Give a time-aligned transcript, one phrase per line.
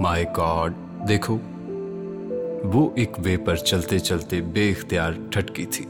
[0.00, 0.72] مائی God,
[1.08, 1.38] دیکھو،
[2.64, 5.84] وہ ایک وے پر چلتے چلتے بے اختیار ٹھٹکی تھی۔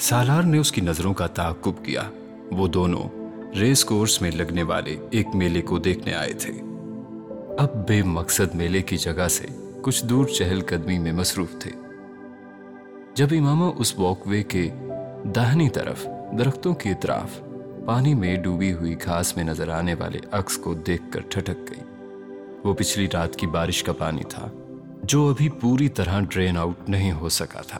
[0.00, 2.02] سالار نے اس کی نظروں کا تعقب کیا۔
[2.50, 3.08] وہ دونوں
[3.60, 6.52] ریس کورس میں لگنے والے ایک میلے کو دیکھنے آئے تھے۔
[7.58, 9.46] اب بے مقصد میلے کی جگہ سے
[9.82, 11.70] کچھ دور چہل قدمی میں مصروف تھے۔
[13.14, 14.68] جب امامہ اس واک وے کے
[15.34, 16.06] داہنی طرف
[16.38, 17.40] درختوں کی اطراف
[17.86, 21.80] پانی میں ڈوبی ہوئی گھاس میں نظر آنے والے عکس کو دیکھ کر ٹھٹک گئی
[22.64, 24.48] وہ پچھلی رات کی بارش کا پانی تھا،
[25.02, 27.78] جو ابھی پوری طرح ڈرین آؤٹ نہیں ہو سکا تھا۔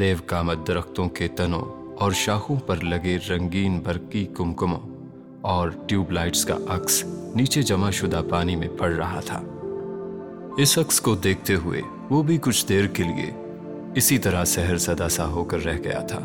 [0.00, 4.80] دیو کامت درختوں کے تنوں اور شاخوں پر لگے رنگین برقی کمکموں
[5.40, 9.42] اور ٹیوب لائٹس کا عکس نیچے جمع شدہ پانی میں پڑ رہا تھا۔
[10.56, 13.30] اس عکس کو دیکھتے ہوئے وہ بھی کچھ دیر کے لیے
[13.94, 16.20] اسی طرح سہر سدا سا ہو کر رہ گیا تھا۔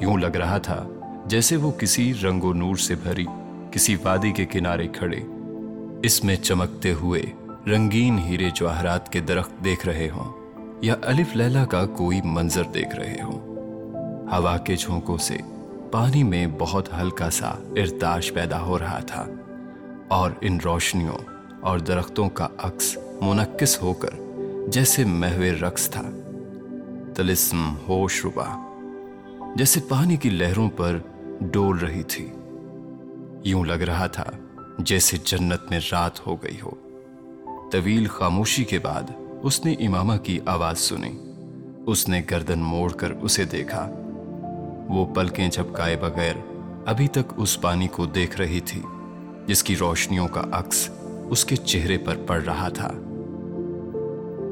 [0.00, 0.88] یوں لگ رہا تھا
[1.26, 3.24] جیسے وہ کسی رنگ و نور سے بھری،
[3.70, 5.20] کسی وادی کے کنارے کھڑے
[6.02, 7.22] اس میں چمکتے ہوئے
[7.66, 10.32] رنگین ہیرے جواہرات کے درخت دیکھ رہے ہوں
[10.80, 13.40] یا الف لیلا کا کوئی منظر دیکھ رہے ہوں۔
[14.32, 15.36] ہوا کے جھونکوں سے
[15.90, 19.26] پانی میں بہت ہلکا سا ارتاش پیدا ہو رہا تھا
[20.08, 21.18] اور ان روشنیوں
[21.60, 24.10] اور درختوں کا عکس منقص ہو کر
[24.68, 26.10] جیسے محو رقص تھا۔
[27.14, 28.74] تلسم ہوش ربا،
[29.56, 30.98] جیسے پانی کی لہروں پر
[31.40, 32.28] ڈول رہی تھی۔
[33.44, 34.24] یوں لگ رہا تھا
[34.78, 36.70] جیسے جنت میں رات ہو گئی ہو۔
[37.72, 39.02] طویل خاموشی کے بعد
[39.42, 41.32] اس نے امامہ کی آواز سنی۔
[41.86, 43.88] اس نے گردن موڑ کر اسے دیکھا۔
[44.88, 46.32] وہ پلکیں جھپکائے بغیر
[46.86, 48.82] ابھی تک اس پانی کو دیکھ رہی تھی،
[49.46, 50.90] جس کی روشنیوں کا عکس
[51.28, 52.90] اس کے چہرے پر پڑ رہا تھا۔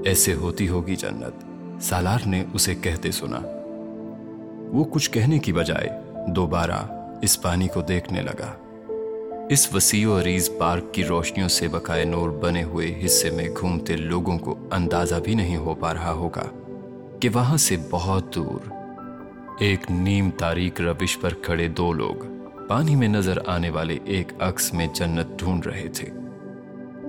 [0.05, 1.45] ایسے ہوتی ہوگی جنت،
[1.83, 3.39] سالار نے اسے کہتے سنا۔
[4.73, 5.89] وہ کچھ کہنے کی بجائے
[6.31, 8.70] دوبارہ اس پانی کو دیکھنے لگا۔
[9.51, 13.97] اس وسیع و عریض پارک کی روشنیوں سے بقائے نور بنے ہوئے حصے میں گھومتے
[13.97, 16.45] لوگوں کو اندازہ بھی نہیں ہو پا رہا ہوگا
[17.21, 18.73] کہ وہاں سے بہت دور
[19.59, 22.15] ایک نیم تاریک روش پر کھڑے دو لوگ
[22.69, 26.09] پانی میں نظر آنے والے ایک عکس میں جنت ڈھونڈ رہے تھے۔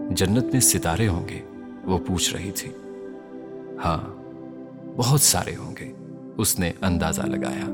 [0.10, 1.40] جنت میں ستارے ہوں گے،
[1.84, 2.72] وہ پوچھ رہی تھی۔
[3.86, 4.14] ہاں
[4.98, 5.92] بہت سارے ہوں گے،
[6.38, 7.66] اس نے اندازہ لگایا۔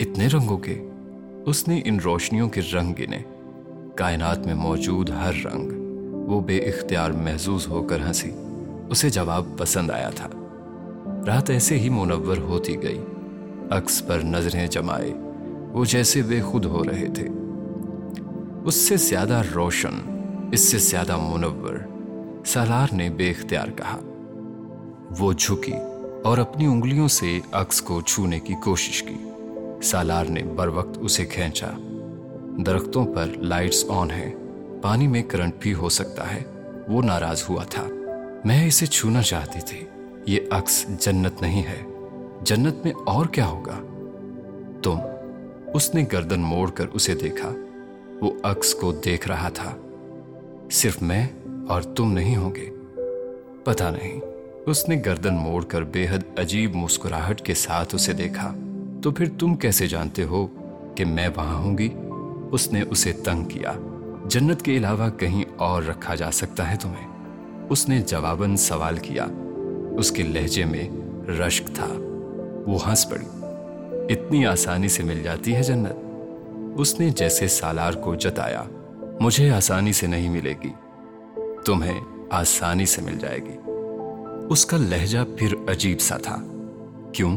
[0.00, 0.88] اتنے رنگوں کے،
[1.46, 3.18] اس نے ان روشنیوں کے رنگ گنے۔
[3.98, 5.72] کائنات میں موجود ہر رنگ،
[6.28, 8.30] وہ بے اختیار محظوظ ہو کر ہنسی۔
[8.90, 10.28] اسے جواب پسند آیا تھا۔
[11.26, 13.00] رات ایسے ہی منور ہوتی گئی۔
[13.70, 15.14] عکس پر نظریں جمائے،
[15.72, 17.28] وہ جیسے بے خود ہو رہے تھے۔
[18.64, 20.22] اس سے زیادہ روشن،
[20.52, 21.74] اس سے زیادہ منور،
[22.46, 23.98] سالار نے بے اختیار کہا۔
[25.18, 25.72] وہ جھکی
[26.24, 29.30] اور اپنی انگلیوں سے عکس کو چھونے کی کوشش کی۔
[29.82, 31.87] سالار نے بر وقت اسے کھینچا۔
[32.66, 34.34] درختوں پر لائٹس آن ہے
[34.82, 36.42] پانی میں کرنٹ بھی ہو سکتا ہے۔
[36.88, 37.86] وہ ناراض ہوا تھا۔
[38.44, 39.84] میں اسے چھونا چاہتی تھی۔
[40.26, 41.82] یہ عکس جنت نہیں ہے۔
[42.42, 43.80] جنت میں اور کیا ہوگا؟
[44.82, 44.98] تم۔
[45.74, 47.52] اس نے گردن موڑ کر اسے دیکھا۔
[48.20, 49.76] وہ عکس کو دیکھ رہا تھا۔
[50.70, 51.26] صرف میں
[51.68, 52.70] اور تم نہیں ہوں گے۔
[53.64, 54.20] پتا نہیں۔
[54.66, 58.54] اس نے گردن موڑ کر بے حد عجیب مسکراہٹ کے ساتھ اسے دیکھا۔
[59.02, 60.46] تو پھر تم کیسے جانتے ہو
[60.94, 61.88] کہ میں وہاں ہوں گی؟
[62.52, 63.72] اس نے اسے تنگ کیا۔
[64.26, 67.06] جنت کے علاوہ کہیں اور رکھا جا سکتا ہے تمہیں۔
[67.70, 69.26] اس نے جواباً سوال کیا۔
[69.98, 70.88] اس کے لہجے میں
[71.30, 71.86] رشک تھا۔
[72.66, 73.26] وہ ہنس پڑی۔
[74.12, 75.96] اتنی آسانی سے مل جاتی ہے جنت۔
[76.76, 78.62] اس نے جیسے سالار کو جتایا،
[79.20, 80.72] مجھے آسانی سے نہیں ملے گی۔
[81.64, 83.70] تمہیں آسانی سے مل جائے گی۔
[84.50, 86.36] اس کا لہجہ پھر عجیب سا تھا۔
[87.12, 87.36] کیوں؟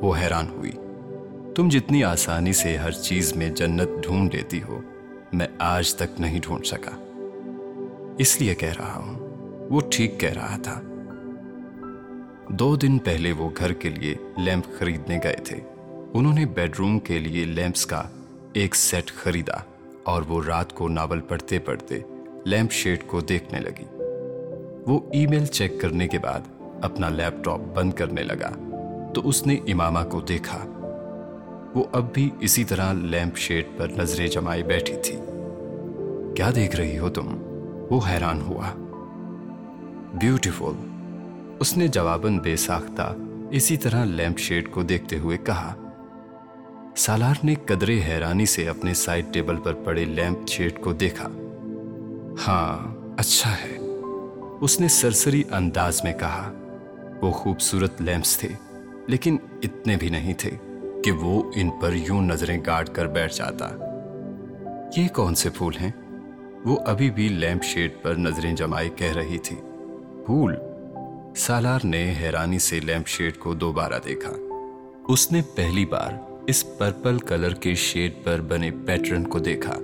[0.00, 0.72] وہ حیران ہوئی۔
[1.56, 4.80] تم جتنی آسانی سے ہر چیز میں جنت ڈھونڈ لیتی ہو،
[5.32, 6.90] میں آج تک نہیں ڈھونڈ سکا۔
[8.18, 9.18] اس لیے کہہ رہا ہوں،
[9.70, 10.80] وہ ٹھیک کہہ رہا تھا۔
[12.48, 15.60] دو دن پہلے وہ گھر کے لیے لیمپ خریدنے گئے تھے۔
[16.14, 18.02] انہوں نے بیڈ روم کے لیے لیمپس کا
[18.52, 19.56] ایک سیٹ خریدا
[20.02, 22.00] اور وہ رات کو ناول پڑھتے پڑھتے
[22.44, 23.84] لیمپ شیڈ کو دیکھنے لگی۔
[24.86, 26.40] وہ ای میل چیک کرنے کے بعد
[26.82, 28.68] اپنا لیپ ٹاپ بند کرنے لگا۔
[29.14, 30.71] تو اس نے امامہ کو دیکھا۔
[31.74, 35.16] وہ اب بھی اسی طرح لیمپ شیڈ پر نظریں جمائے بیٹھی تھی۔
[36.36, 37.36] کیا دیکھ رہی ہو تم؟
[37.90, 38.66] وہ حیران ہوا۔
[40.14, 40.88] بیوٹیفل
[41.60, 43.16] اس نے جواباً بے ساختہ
[43.50, 45.74] اسی طرح لیمپ شیڈ کو دیکھتے ہوئے کہا۔
[46.96, 51.28] سالار نے قدرے حیرانی سے اپنے سائڈ ٹیبل پر پڑے لیمپ شیڈ کو دیکھا۔
[52.48, 53.78] ہاں اچھا ہے۔
[54.60, 56.52] اس نے سرسری انداز میں کہا۔
[57.22, 58.48] وہ خوبصورت لیمپس تھے،
[59.06, 60.50] لیکن اتنے بھی نہیں تھے۔
[61.04, 63.68] کہ وہ ان پر یوں نظریں گاڑ کر بیٹھ جاتا۔
[64.96, 65.90] یہ کون سے پھول ہیں؟
[66.64, 69.56] وہ ابھی بھی لیمپ شیڈ پر نظریں جمائے کہہ رہی تھی۔
[70.26, 70.56] پھول۔
[71.36, 74.32] سالار نے حیرانی سے لیمپ شیڈ کو دوبارہ دیکھا۔
[75.08, 76.12] اس نے پہلی بار
[76.46, 79.78] اس پرپل کلر کے شیڈ پر بنے پیٹرن کو دیکھا۔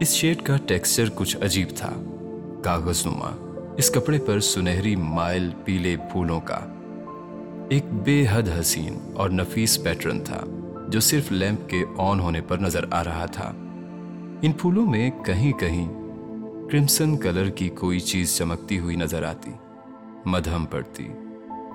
[0.00, 1.90] اس شیڈ کا ٹیکسچر کچھ عجیب تھا۔
[2.64, 6.58] کاغذ نما۔ اس کپڑے پر سنہری مائل پیلے پھولوں کا۔
[7.72, 10.40] ایک بے حد حسین اور نفیس پیٹرن تھا،
[10.88, 13.52] جو صرف لیمپ کے آن ہونے پر نظر آ رہا تھا۔
[14.42, 15.88] ان پھولوں میں کہیں کہیں
[16.68, 19.50] کرمسن کلر کی کوئی چیز چمکتی ہوئی نظر آتی۔
[20.24, 21.08] مدھم پڑتی،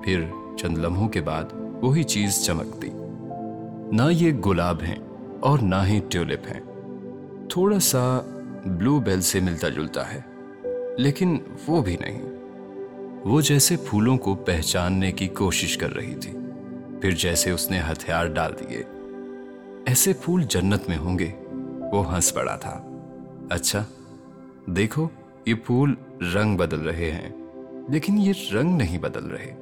[0.04, 0.24] پھر
[0.58, 1.44] چند لمحوں کے بعد
[1.82, 2.90] وہی چیز چمکتی۔
[3.92, 5.00] نہ یہ گلاب ہیں
[5.40, 6.62] اور نہ ہی ٹیولپ ہیں۔
[7.50, 8.20] تھوڑا سا
[8.66, 10.22] بلو بیل سے ملتا جلتا ہے،
[10.98, 12.37] لیکن وہ بھی نہیں۔
[13.28, 16.32] وہ جیسے پھولوں کو پہچاننے کی کوشش کر رہی تھی۔
[17.02, 18.84] پھر جیسے اس نے ہتھیار ڈال دیے،
[19.86, 21.32] ایسے پھول جنت میں ہوں گے۔
[21.92, 22.84] وہ ہنس پڑا تھا۔
[23.50, 23.86] اچھا
[24.66, 25.08] دیکھو،
[25.46, 25.96] یہ پھول
[26.36, 27.30] رنگ بدل رہے ہیں۔
[27.90, 29.56] لیکن یہ رنگ نہیں بدل رہے،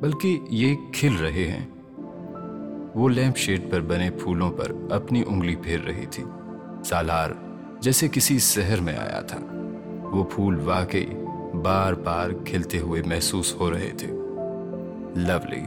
[0.00, 1.66] بلکہ یہ کھل رہے ہیں۔
[2.94, 6.24] وہ لیمپ شیڈ پر بنے پھولوں پر اپنی انگلی پھیر رہی تھی۔
[6.84, 7.30] سالار
[7.80, 9.38] جیسے کسی سحر میں آیا تھا۔
[10.02, 11.06] وہ پھول واقعی
[11.62, 14.06] بار بار کھلتے ہوئے محسوس ہو رہے تھے۔
[15.16, 15.62] لولی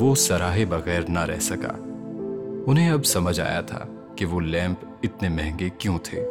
[0.00, 1.72] وہ سراہے بغیر نہ رہ سکا۔
[2.66, 3.86] انہیں اب سمجھ آیا تھا
[4.16, 6.26] کہ وہ لیمپ اتنے مہنگے کیوں تھے۔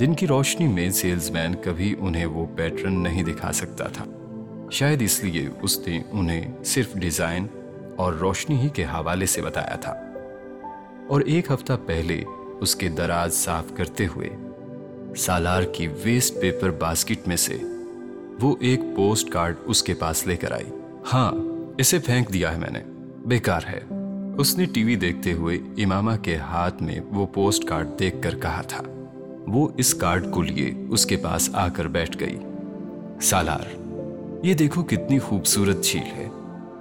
[0.00, 4.04] دن کی روشنی میں سیلز مین کبھی انہیں وہ پیٹرن نہیں دکھا سکتا تھا۔
[4.70, 7.46] شاید اس لیے اس نے انہیں صرف ڈیزائن
[7.96, 9.92] اور روشنی ہی کے حوالے سے بتایا تھا۔
[11.08, 12.24] اور ایک ہفتہ پہلے
[12.60, 14.28] اس کے دراز صاف کرتے ہوئے
[15.16, 17.56] سالار کی ویسٹ پیپر باسکٹ میں سے
[18.40, 20.70] وہ ایک پوسٹ کارڈ اس کے پاس لے کر آئی۔
[21.12, 21.32] ہاں
[21.78, 22.82] اسے پھینک دیا ہے میں نے۔
[23.26, 23.80] بیکار ہے۔
[24.38, 28.34] اس نے ٹی وی دیکھتے ہوئے امامہ کے ہاتھ میں وہ پوسٹ کارڈ دیکھ کر
[28.34, 28.82] کہا تھا۔
[29.46, 32.38] وہ اس کارڈ کو لیے اس کے پاس آ کر بیٹھ گئی۔
[33.22, 33.76] سالار،
[34.46, 36.28] یہ دیکھو کتنی خوبصورت جھیل ہے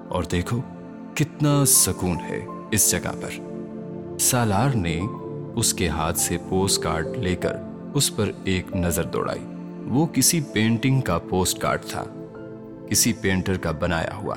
[0.08, 0.62] اور دیکھو
[1.16, 3.40] کتنا سکون ہے اس جگہ پر۔
[4.20, 5.02] سالار نے
[5.56, 7.56] اس کے ہاتھ سے پوسٹ کارڈ لے کر
[7.94, 9.45] اس پر ایک نظر دوڑائی۔
[9.88, 12.06] وہ کسی پینٹنگ کا پوسٹ کارڈ تھا۔
[12.89, 14.36] کسی پینٹر کا بنایا ہوا۔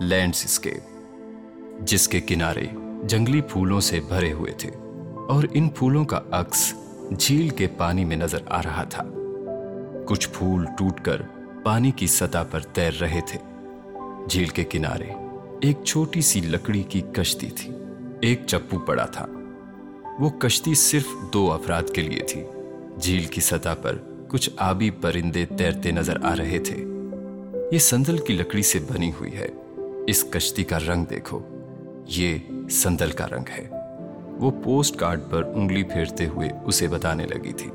[0.00, 0.82] لینڈ اسکیپ
[1.80, 2.66] جس کے کنارے
[3.04, 4.70] جنگلی پھولوں سے بھرے ہوئے تھے۔
[5.28, 6.74] اور ان پھولوں کا عکس
[7.18, 9.02] جھیل کے پانی میں نظر آ رہا تھا۔
[10.06, 11.22] کچھ پھول ٹوٹ کر
[11.64, 13.38] پانی کی سطح پر تیر رہے تھے۔
[14.28, 15.04] جھیل کے کنارے
[15.60, 17.74] ایک چھوٹی سی لکڑی کی کشتی تھی۔
[18.20, 19.26] ایک چپو پڑا تھا۔
[20.20, 22.42] وہ کشتی صرف دو افراد کے لیے تھی۔
[23.00, 23.96] جھیل کی سطح پر
[24.28, 26.84] کچھ آبی پرندے تیرتے نظر آ رہے تھے۔
[27.72, 29.48] یہ سندل کی لکڑی سے بنی ہوئی ہے۔
[30.06, 31.38] اس کشتی کا رنگ دیکھو۔
[32.06, 32.38] یہ
[32.70, 33.68] سندل کا رنگ ہے۔
[34.38, 37.70] وہ پوسٹ کارڈ پر انگلی پھیرتے ہوئے اسے بتانے لگی تھی۔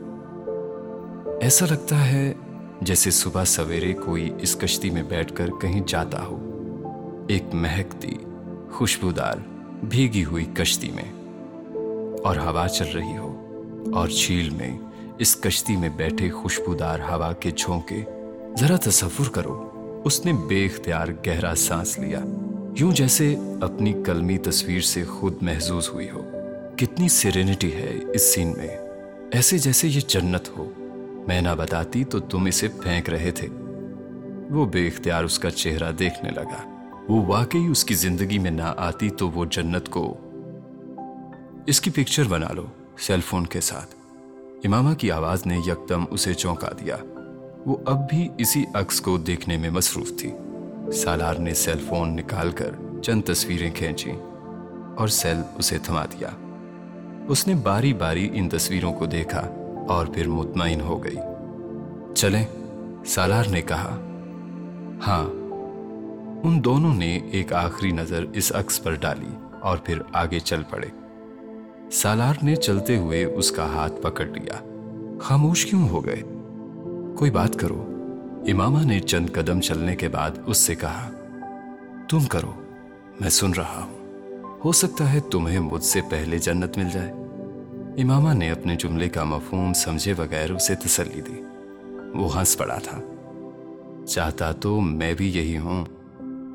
[1.42, 2.34] ایسا لگتا ہے
[2.82, 6.42] جیسے صبح سویرے کوئی اس کشتی میں بیٹھ کر کہیں جاتا ہو۔
[7.28, 8.16] ایک مہکتی،
[8.72, 9.38] خوشبودار،
[9.84, 11.15] بھیگی ہوئی کشتی میں۔
[12.26, 13.42] اور ہوا چل رہی ہو۔
[13.94, 14.78] اور جھیل میں،
[15.18, 18.04] اس کشتی میں بیٹھے خوشبودار ہوا کے جھونکے،
[18.60, 19.70] ذرا تصور کرو،
[20.06, 22.20] اس نے بے اختیار گہرا سانس لیا۔
[22.80, 26.22] یوں جیسے اپنی کلمی تصویر سے خود محظوظ ہوئی ہو۔
[26.78, 28.78] کتنی سیرینٹی ہے اس سین میں۔
[29.32, 30.70] ایسے جیسے یہ جنت ہو۔
[31.28, 33.48] میں نہ بتاتی تو تم اسے پھینک رہے تھے۔
[34.50, 38.74] وہ بے اختیار اس کا چہرہ دیکھنے لگا۔ وہ واقعی اس کی زندگی میں نہ
[38.78, 40.18] آتی تو وہ جنت کو
[41.66, 42.66] اس کی پکچر بنا لو،
[43.00, 43.96] سیل فون کے ساتھ۔
[44.64, 46.96] امامہ کی آواز نے یکدم اسے چونکا دیا۔
[47.66, 50.32] وہ اب بھی اسی عکس کو دیکھنے میں مصروف تھی۔
[50.94, 54.12] سالار نے سیل فون نکال کر چند تصویریں کھینچی
[54.98, 56.30] اور سیل اسے تھما دیا۔
[57.28, 59.50] اس نے باری باری ان تصویروں کو دیکھا
[59.90, 61.18] اور پھر مطمئن ہو گئی۔
[62.16, 62.46] چلیں،
[63.06, 64.00] سالار نے کہا۔
[65.08, 65.30] ہاں۔
[66.44, 69.30] ان دونوں نے ایک آخری نظر اس عکس پر ڈالی
[69.62, 70.88] اور پھر آگے چل پڑے۔
[71.96, 74.70] سالار نے چلتے ہوئے اس کا ہاتھ پکڑ لیا۔
[75.22, 76.22] خاموش کیوں ہو گئے؟
[77.18, 77.86] کوئی بات کرو۔
[78.48, 81.10] امامہ نے چند قدم چلنے کے بعد اس سے کہا،
[82.10, 82.52] تم کرو،
[83.22, 84.24] میں سن رہا ہوں۔
[84.66, 87.12] ہو سکتا ہے تمہیں مجھ سے پہلے جنت مل جائے۔
[88.02, 91.42] امامہ نے اپنے جملے کا مفہوم سمجھے بغیر اسے تسلی دی۔
[92.14, 93.00] وہ ہنس پڑا تھا۔
[94.08, 95.86] چاہتا تو میں بھی یہی ہوں۔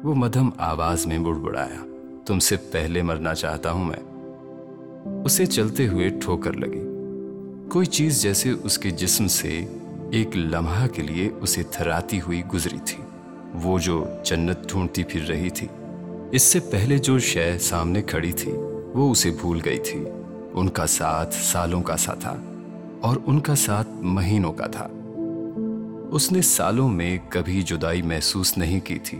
[0.02, 1.86] وہ مدھم آواز میں بڑ بڑایا
[2.26, 4.09] تم سے پہلے مرنا چاہتا ہوں میں۔
[5.04, 6.82] اسے چلتے ہوئے ٹھوکر لگی۔
[7.68, 9.64] کوئی چیز جیسے اس کے جسم سے
[10.12, 13.04] ایک لمحہ کے لیے اسے تھراتی ہوئی گزری تھی۔
[13.62, 15.66] وہ جو جنت ڈھونڈتی پھر رہی تھی۔
[16.32, 18.52] اس سے پہلے جو شے سامنے کھڑی تھی،
[18.94, 20.04] وہ اسے بھول گئی تھی۔
[20.52, 22.36] ان کا ساتھ سالوں کا سا تھا
[23.00, 24.88] اور ان کا ساتھ مہینوں کا تھا۔
[26.10, 29.18] اس نے سالوں میں کبھی جدائی محسوس نہیں کی تھی،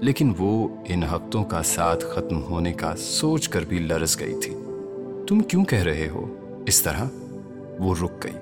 [0.00, 4.54] لیکن وہ ان ہفتوں کا ساتھ ختم ہونے کا سوچ کر بھی لرز گئی تھی۔
[5.30, 7.04] تم کیوں کہہ رہے ہو؟ اس طرح
[7.78, 8.32] وہ رک گئی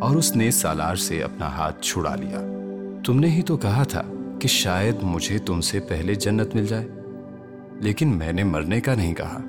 [0.00, 2.40] اور اس نے سالار سے اپنا ہاتھ چھڑا لیا۔
[3.06, 4.02] تم نے ہی تو کہا تھا
[4.40, 6.88] کہ شاید مجھے تم سے پہلے جنت مل جائے،
[7.80, 9.40] لیکن میں نے مرنے کا نہیں کہا۔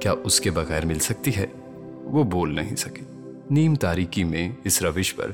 [0.00, 1.46] کیا اس کے بغیر مل سکتی ہے؟
[2.04, 3.02] وہ بول نہیں سکی
[3.50, 5.30] نیم تاریکی میں اس روش پر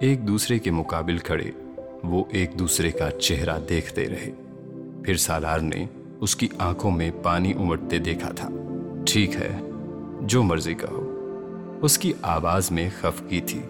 [0.00, 1.50] ایک دوسرے کے مقابل کھڑے
[2.02, 4.30] وہ ایک دوسرے کا چہرہ دیکھتے رہے۔
[5.04, 5.86] پھر سالار نے
[6.20, 8.48] اس کی آنکھوں میں پانی امٹتے دیکھا تھا۔
[9.06, 9.71] ٹھیک ہے۔
[10.22, 11.08] جو مرضی کہو۔
[11.82, 13.62] اس کی آواز میں خف کی تھی۔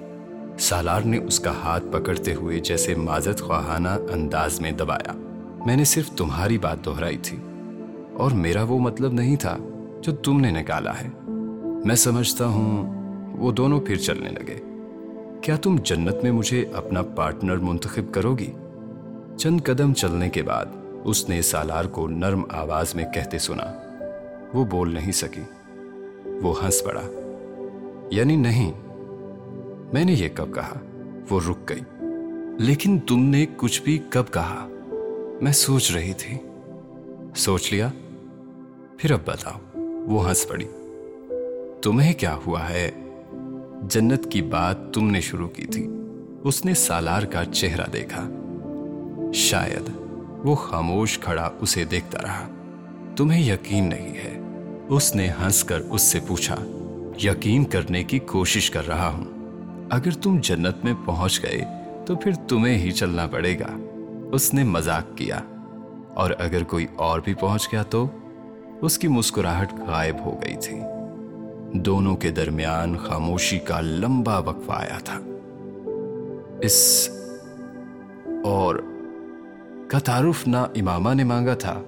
[0.58, 5.12] سالار نے اس کا ہاتھ پکڑتے ہوئے جیسے مازت خواہانہ انداز میں دبایا۔
[5.66, 7.38] میں نے صرف تمہاری بات دہرائی تھی۔
[8.12, 9.56] اور میرا وہ مطلب نہیں تھا
[10.02, 11.08] جو تم نے نکالا ہے۔
[11.84, 13.02] میں سمجھتا ہوں
[13.38, 14.60] وہ دونوں پھر چلنے لگے۔
[15.42, 18.52] کیا تم جنت میں مجھے اپنا پارٹنر منتخب کرو گی؟
[19.36, 20.66] چند قدم چلنے کے بعد
[21.04, 23.64] اس نے سالار کو نرم آواز میں کہتے سنا۔
[24.54, 25.61] وہ بول نہیں سکی۔
[26.42, 27.02] وہ ہنس پڑا۔
[28.10, 28.72] یعنی نہیں،
[29.92, 30.80] میں نے یہ کب کہا؟
[31.30, 31.80] وہ رک گئی۔
[32.58, 34.68] لیکن تم نے کچھ بھی کب کہا؟
[35.40, 36.38] میں سوچ رہی تھی۔
[37.36, 37.88] سوچ لیا۔
[38.98, 40.64] پھر اب بتاؤ، وہ ہنس پڑی۔
[41.82, 42.90] تمہیں کیا ہوا ہے؟
[43.90, 45.88] جنت کی بات تم نے شروع کی تھی۔
[46.44, 48.28] اس نے سالار کا چہرہ دیکھا۔
[49.34, 49.90] شاید
[50.38, 52.48] وہ خاموش کھڑا اسے دیکھتا رہا۔
[53.16, 54.41] تمہیں یقین نہیں ہے
[54.92, 56.56] اس نے ہنس کر اس سے پوچھا،
[57.22, 59.24] یقین کرنے کی کوشش کر رہا ہوں۔
[59.90, 61.64] اگر تم جنت میں پہنچ گئے
[62.06, 63.78] تو پھر تمہیں ہی چلنا پڑے گا۔
[64.32, 65.40] اس نے مذاق کیا۔
[66.14, 68.06] اور اگر کوئی اور بھی پہنچ گیا تو؟
[68.80, 70.80] اس کی مسکراہٹ غائب ہو گئی تھی۔
[71.72, 75.20] دونوں کے درمیان خاموشی کا لمبا وقفہ آیا تھا۔
[76.60, 77.08] اس
[78.44, 78.76] اور
[79.88, 81.82] کا تعارف نہ امامہ نے مانگا تھا،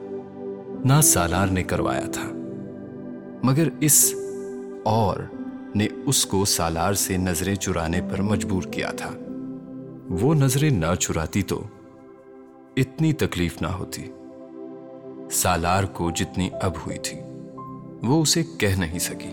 [0.84, 2.28] نہ سالار نے کروایا تھا۔
[3.44, 4.14] مگر اس
[4.84, 5.16] اور
[5.74, 9.10] نے اس کو سالار سے نظریں چرانے پر مجبور کیا تھا۔
[10.10, 11.62] وہ نظریں نہ چراتی تو
[12.76, 14.12] اتنی تکلیف نہ ہوتی۔
[15.30, 17.18] سالار کو جتنی اب ہوئی تھی،
[18.02, 19.32] وہ اسے کہہ نہیں سکی۔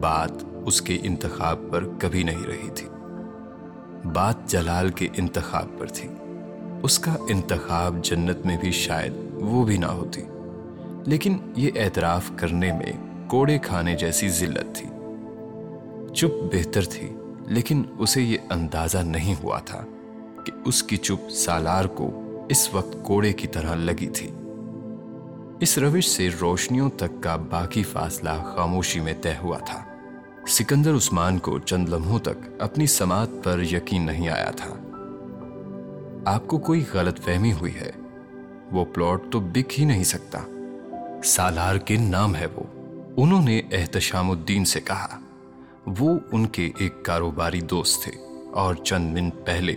[0.00, 0.32] بات
[0.66, 2.88] اس کے انتخاب پر کبھی نہیں رہی تھی۔
[4.12, 6.08] بات جلال کے انتخاب پر تھی۔
[6.82, 10.22] اس کا انتخاب جنت میں بھی شاید وہ بھی نہ ہوتی۔
[11.06, 14.86] لیکن یہ اعتراف کرنے میں کوڑے کھانے جیسی ذلت تھی۔
[16.14, 17.16] چپ بہتر تھی،
[17.46, 19.84] لیکن اسے یہ اندازہ نہیں ہوا تھا
[20.46, 24.30] کہ اس کی چپ سالار کو اس وقت کوڑے کی طرح لگی تھی۔
[25.60, 29.84] اس روش سے روشنیوں تک کا باقی فاصلہ خاموشی میں طے ہوا تھا۔
[30.48, 34.74] سکندر عثمان کو چند لمحوں تک اپنی سماعت پر یقین نہیں آیا تھا۔
[36.24, 37.90] آپ کو کوئی غلط فہمی ہوئی ہے؟
[38.72, 40.38] وہ پلاٹ تو بک ہی نہیں سکتا۔
[41.24, 42.83] سالار کے نام ہے وہ۔
[43.16, 45.18] انہوں نے احتشام الدین سے کہا،
[45.98, 48.12] وہ ان کے ایک کاروباری دوست تھے
[48.52, 49.74] اور چند منٹ پہلے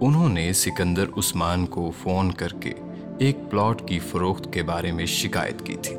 [0.00, 2.72] انہوں نے سکندر عثمان کو فون کر کے
[3.18, 5.96] ایک پلاٹ کی فروخت کے بارے میں شکایت کی تھی۔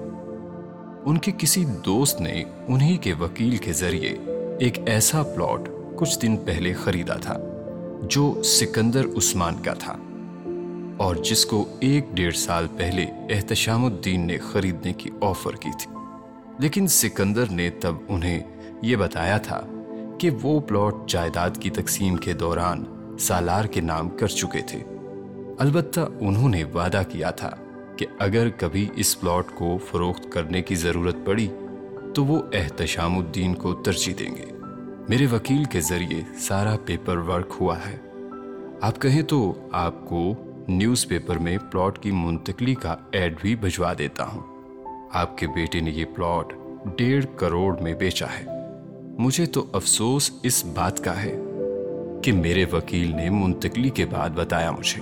[1.06, 4.16] ان کے کسی دوست نے انہی کے وکیل کے ذریعے
[4.60, 7.38] ایک ایسا پلاٹ کچھ دن پہلے خریدا تھا،
[8.10, 9.98] جو سکندر عثمان کا تھا
[10.98, 15.97] اور جس کو ایک ڈیڑھ سال پہلے احتشام الدین نے خریدنے کی آفر کی تھی۔
[16.60, 18.40] لیکن سکندر نے تب انہیں
[18.82, 19.62] یہ بتایا تھا
[20.20, 22.84] کہ وہ پلاٹ جائیداد کی تقسیم کے دوران
[23.20, 24.84] سالار کے نام کر چکے تھے۔
[25.60, 27.50] البتہ انہوں نے وعدہ کیا تھا
[27.98, 31.48] کہ اگر کبھی اس پلاٹ کو فروخت کرنے کی ضرورت پڑی
[32.16, 34.46] تو وہ احتشام الدین کو ترجیح دیں گے۔
[35.10, 37.98] میرے وکیل کے ذریعے سارا پیپر ورک ہوا ہے۔
[38.82, 40.34] آپ کہیں تو آپ کو
[40.68, 44.57] نیوز پیپر میں پلاٹ کی منتقلی کا ایڈ بھی بھجوا دیتا ہوں۔
[45.12, 46.54] آپ کے بیٹے نے یہ پلاٹ
[46.98, 48.46] ڈیڑھ کروڑ میں بیچا ہے۔
[49.20, 51.36] مجھے تو افسوس اس بات کا ہے
[52.24, 55.02] کہ میرے وکیل نے منتقلی کے بعد بتایا مجھے۔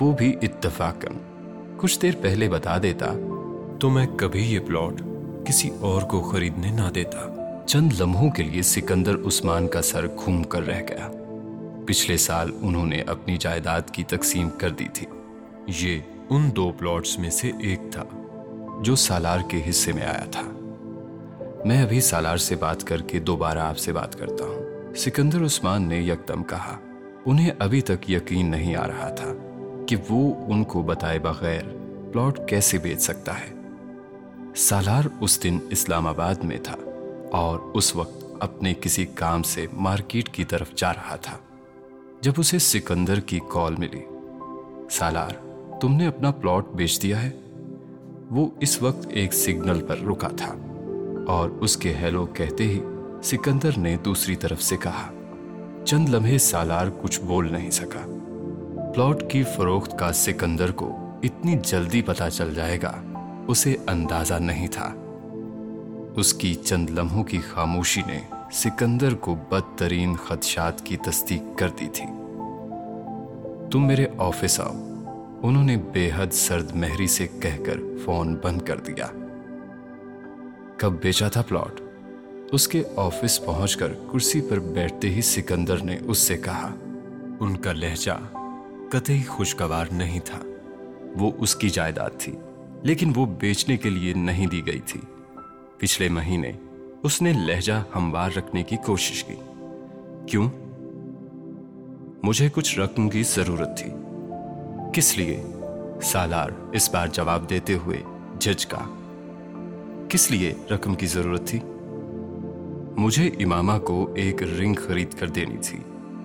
[0.00, 1.12] وہ بھی اتفاقاً۔
[1.76, 3.06] کچھ دیر پہلے بتا دیتا
[3.80, 5.02] تو میں کبھی یہ پلاٹ
[5.46, 7.26] کسی اور کو خریدنے نہ دیتا۔
[7.66, 11.10] چند لمحوں کے لیے سکندر عثمان کا سر گھوم کر رہ گیا۔
[11.86, 15.06] پچھلے سال انہوں نے اپنی جائیداد کی تقسیم کر دی تھی۔
[15.82, 15.98] یہ
[16.30, 18.04] ان دو پلاٹس میں سے ایک تھا۔
[18.80, 20.42] جو سالار کے حصے میں آیا تھا۔
[21.64, 25.88] میں ابھی سالار سے بات کر کے دوبارہ آپ سے بات کرتا ہوں۔ سکندر عثمان
[25.88, 26.78] نے یکدم کہا،
[27.26, 29.32] انہیں ابھی تک یقین نہیں آ رہا تھا
[29.86, 31.62] کہ وہ ان کو بتائے بغیر
[32.12, 33.54] پلاٹ کیسے بیچ سکتا ہے۔
[34.56, 36.76] سالار اس دن اسلام آباد میں تھا
[37.32, 41.36] اور اس وقت اپنے کسی کام سے مارکیٹ کی طرف جا رہا تھا۔
[42.20, 44.02] جب اسے سکندر کی کال ملی،
[44.90, 45.30] سالار،
[45.80, 47.30] تم نے اپنا پلاٹ بیچ دیا ہے؟
[48.30, 50.54] وہ اس وقت ایک سگنل پر رکا تھا
[51.28, 52.80] اور اس کے ہیلو کہتے ہی
[53.22, 55.10] سکندر نے دوسری طرف سے کہا،
[55.84, 58.18] چند لمحے سالار کچھ بول نہیں سکا۔
[58.94, 63.02] پلاٹ کی فروخت کا سکندر کو اتنی جلدی پتا چل جائے گا،
[63.46, 64.94] اسے اندازہ نہیں تھا۔
[66.16, 68.20] اس کی چند لمحوں کی خاموشی نے
[68.52, 72.06] سکندر کو بدترین خدشات کی تصدیق کر دی تھی۔
[73.70, 74.89] تم میرے آفس آؤ۔
[75.42, 79.06] انہوں نے بے حد سرد مہری سے کہہ کر فون بند کر دیا۔
[80.76, 81.80] کب بیچا تھا پلاٹ؟
[82.52, 86.74] اس کے آفس پہنچ کر کرسی پر بیٹھتے ہی سکندر نے اس سے کہا،
[87.40, 88.36] ان کا لہجہ
[88.90, 90.38] قطعی خوشگوار نہیں تھا۔
[91.20, 92.36] وہ اس کی جائیداد تھی،
[92.82, 95.00] لیکن وہ بیچنے کے لیے نہیں دی گئی تھی۔
[95.78, 96.52] پچھلے مہینے
[97.02, 99.34] اس نے لہجہ ہموار رکھنے کی کوشش کی۔
[100.30, 100.50] کیوں؟
[102.22, 103.90] مجھے کچھ رقم کی ضرورت تھی۔
[104.92, 105.42] کس لیے؟
[106.02, 108.02] سالار اس بار جواب دیتے ہوئے
[108.38, 108.78] جج کا،
[110.08, 111.58] کس لیے رقم کی ضرورت تھی؟
[112.96, 115.78] مجھے امامہ کو ایک رنگ خرید کر دینی تھی۔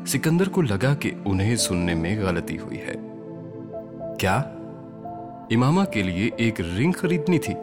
[0.08, 2.94] سکندر کو لگا کہ انہیں سننے میں غلطی ہوئی ہے۔
[4.20, 4.38] کیا؟
[5.52, 7.54] امامہ کے لیے ایک رنگ خریدنی تھی۔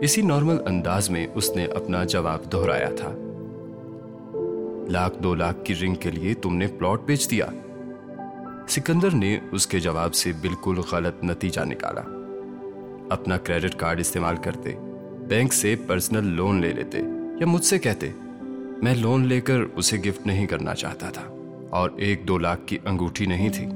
[0.00, 3.12] اسی نارمل انداز میں اس نے اپنا جواب دہرایا تھا۔
[4.88, 7.46] لاکھ دو لاکھ کی رنگ کے لیے تم نے پلاٹ بیچ دیا۔
[8.70, 12.00] سکندر نے اس کے جواب سے بالکل غلط نتیجہ نکالا۔
[13.10, 14.72] اپنا کریڈٹ کارڈ استعمال کرتے
[15.28, 16.98] بینک سے پرسنل لون لے لیتے
[17.40, 18.10] یا مجھ سے کہتے،
[18.82, 21.22] میں لون لے کر اسے گفٹ نہیں کرنا چاہتا تھا
[21.70, 23.66] اور ایک دو لاکھ کی انگوٹھی نہیں تھی،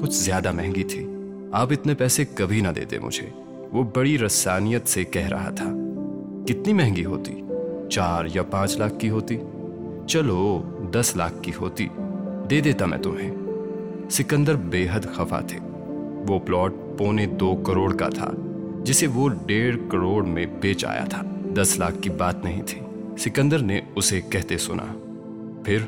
[0.00, 1.06] کچھ زیادہ مہنگی تھی۔
[1.52, 3.30] آپ اتنے پیسے کبھی نہ دیتے مجھے۔
[3.72, 5.70] وہ بڑی رسانیت سے کہہ رہا تھا،
[6.46, 7.42] کتنی مہنگی ہوتی؟
[7.90, 9.38] چار یا پانچ لاکھ کی ہوتی؟
[10.08, 10.62] چلو،
[10.92, 11.88] دس لاکھ کی ہوتی،
[12.50, 13.39] دے دیتا میں تمہیں۔
[14.10, 15.58] سکندر بے حد خفا تھے۔
[16.28, 18.30] وہ پلاٹ پونے دو کروڑ کا تھا،
[18.84, 21.22] جسے وہ ڈیڑھ کروڑ میں بیچ آیا تھا۔
[21.56, 22.80] دس لاکھ کی بات نہیں تھی۔
[23.18, 24.98] سکندر نے اسے کہتے سنا۔
[25.64, 25.78] پھر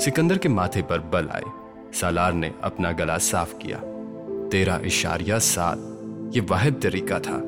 [0.00, 1.42] سکندر کے ماتھے پر بل آئے۔
[1.92, 3.78] سالار نے اپنا گلا صاف کیا۔
[4.50, 5.78] تیرہ اشاریہ سات
[6.32, 7.40] یہ واحد طریقہ تھا،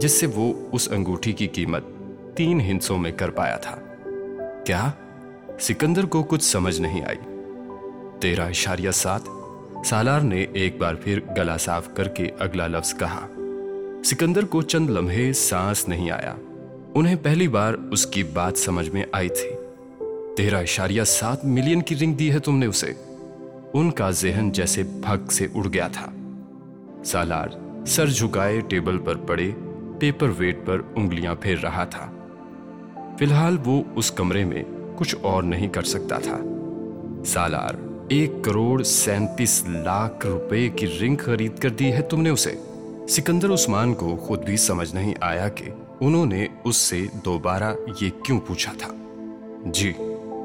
[0.00, 1.84] جس سے وہ اس انگوٹھی کی قیمت
[2.34, 3.76] تین ہنسوں میں کر پایا تھا۔
[4.66, 4.90] کیا؟
[5.60, 7.18] سکندر کو کچھ سمجھ نہیں آئی۔
[8.20, 9.20] تیرہ اشاریہ سات
[9.84, 13.26] سالار نے ایک بار پھر گلا صاف کر کے اگلا لفظ کہا۔
[14.04, 16.34] سکندر کو چند لمحے سانس نہیں آیا۔
[16.94, 19.50] انہیں پہلی بار اس کی بات سمجھ میں آئی تھی۔
[20.36, 22.92] تیرہ اشاریہ سات ملین کی رنگ دی ہے تم نے اسے۔
[23.74, 26.06] ان کا ذہن جیسے بھگ سے اڑ گیا تھا۔
[27.04, 27.48] سالار
[27.86, 29.50] سر جھکائے ٹیبل پر پڑے،
[30.00, 32.10] پیپر ویٹ پر انگلیاں پھیر رہا تھا۔
[33.18, 34.62] فی الحال وہ اس کمرے میں
[34.96, 36.38] کچھ اور نہیں کر سکتا تھا۔
[37.26, 42.54] سالار ایک کروڑ سینتیس لاکھ روپے کی رنگ خرید کر دی ہے تم نے اسے۔
[43.08, 45.64] سکندر عثمان کو خود بھی سمجھ نہیں آیا کہ
[46.00, 48.88] انہوں نے اس سے دوبارہ یہ کیوں پوچھا تھا۔
[49.66, 49.92] جی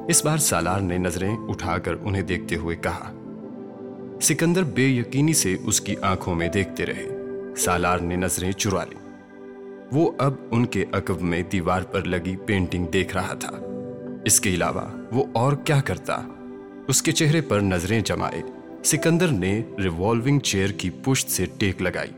[0.08, 3.12] اس بار سالار نے نظریں اٹھا کر انہیں دیکھتے ہوئے کہا۔
[4.22, 7.08] سکندر بے یقینی سے اس کی آنکھوں میں دیکھتے رہے۔
[7.58, 8.96] سالار نے نظریں چرا لی
[9.92, 13.52] وہ اب ان کے عقب میں دیوار پر لگی پینٹنگ دیکھ رہا تھا۔
[14.26, 16.18] اس کے علاوہ وہ اور کیا کرتا؟
[16.88, 18.42] اس کے چہرے پر نظریں جمائے۔
[18.84, 22.10] سکندر نے ریوالونگ چیئر کی پشت سے ٹیک لگائی۔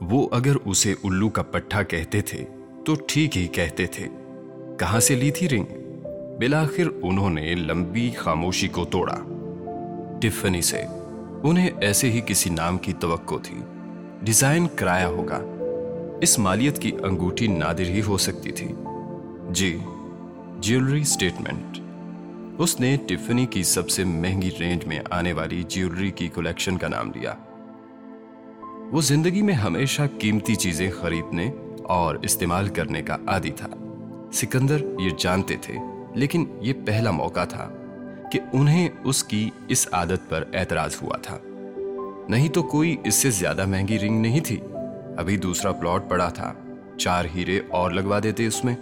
[0.00, 2.44] وہ اگر اسے الو کا پٹھا کہتے تھے
[2.86, 4.08] تو ٹھیک ہی کہتے تھے۔
[4.78, 5.64] کہاں سے لی تھی رنگ؟
[6.38, 9.18] بلاخر انہوں نے لمبی خاموشی کو توڑا۔
[10.20, 10.82] ٹفنی سے۔
[11.42, 13.58] انہیں ایسے ہی کسی نام کی توقع تھی۔
[14.22, 15.40] ڈیزائن کرایا ہوگا۔
[16.20, 18.68] اس مالیت کی انگوٹھی نادر ہی ہو سکتی تھی۔
[19.50, 19.78] جی
[20.60, 21.85] جیولری سٹیٹمنٹ۔
[22.58, 26.88] اس نے ٹفنی کی سب سے مہنگی رینج میں آنے والی جیولری کی کلیکشن کا
[26.88, 27.34] نام لیا۔
[28.92, 31.50] وہ زندگی میں ہمیشہ قیمتی چیزیں خریدنے
[31.82, 33.68] اور استعمال کرنے کا عادی تھا۔
[34.32, 35.74] سکندر یہ جانتے تھے،
[36.14, 37.70] لیکن یہ پہلا موقع تھا
[38.32, 41.38] کہ انہیں اس کی اس عادت پر اعتراض ہوا تھا۔
[42.28, 44.60] نہیں تو کوئی اس سے زیادہ مہنگی رنگ نہیں تھی۔
[45.16, 46.52] ابھی دوسرا پلاٹ پڑا تھا۔
[46.96, 48.76] چار ہیرے اور لگوا دیتے اس میں۔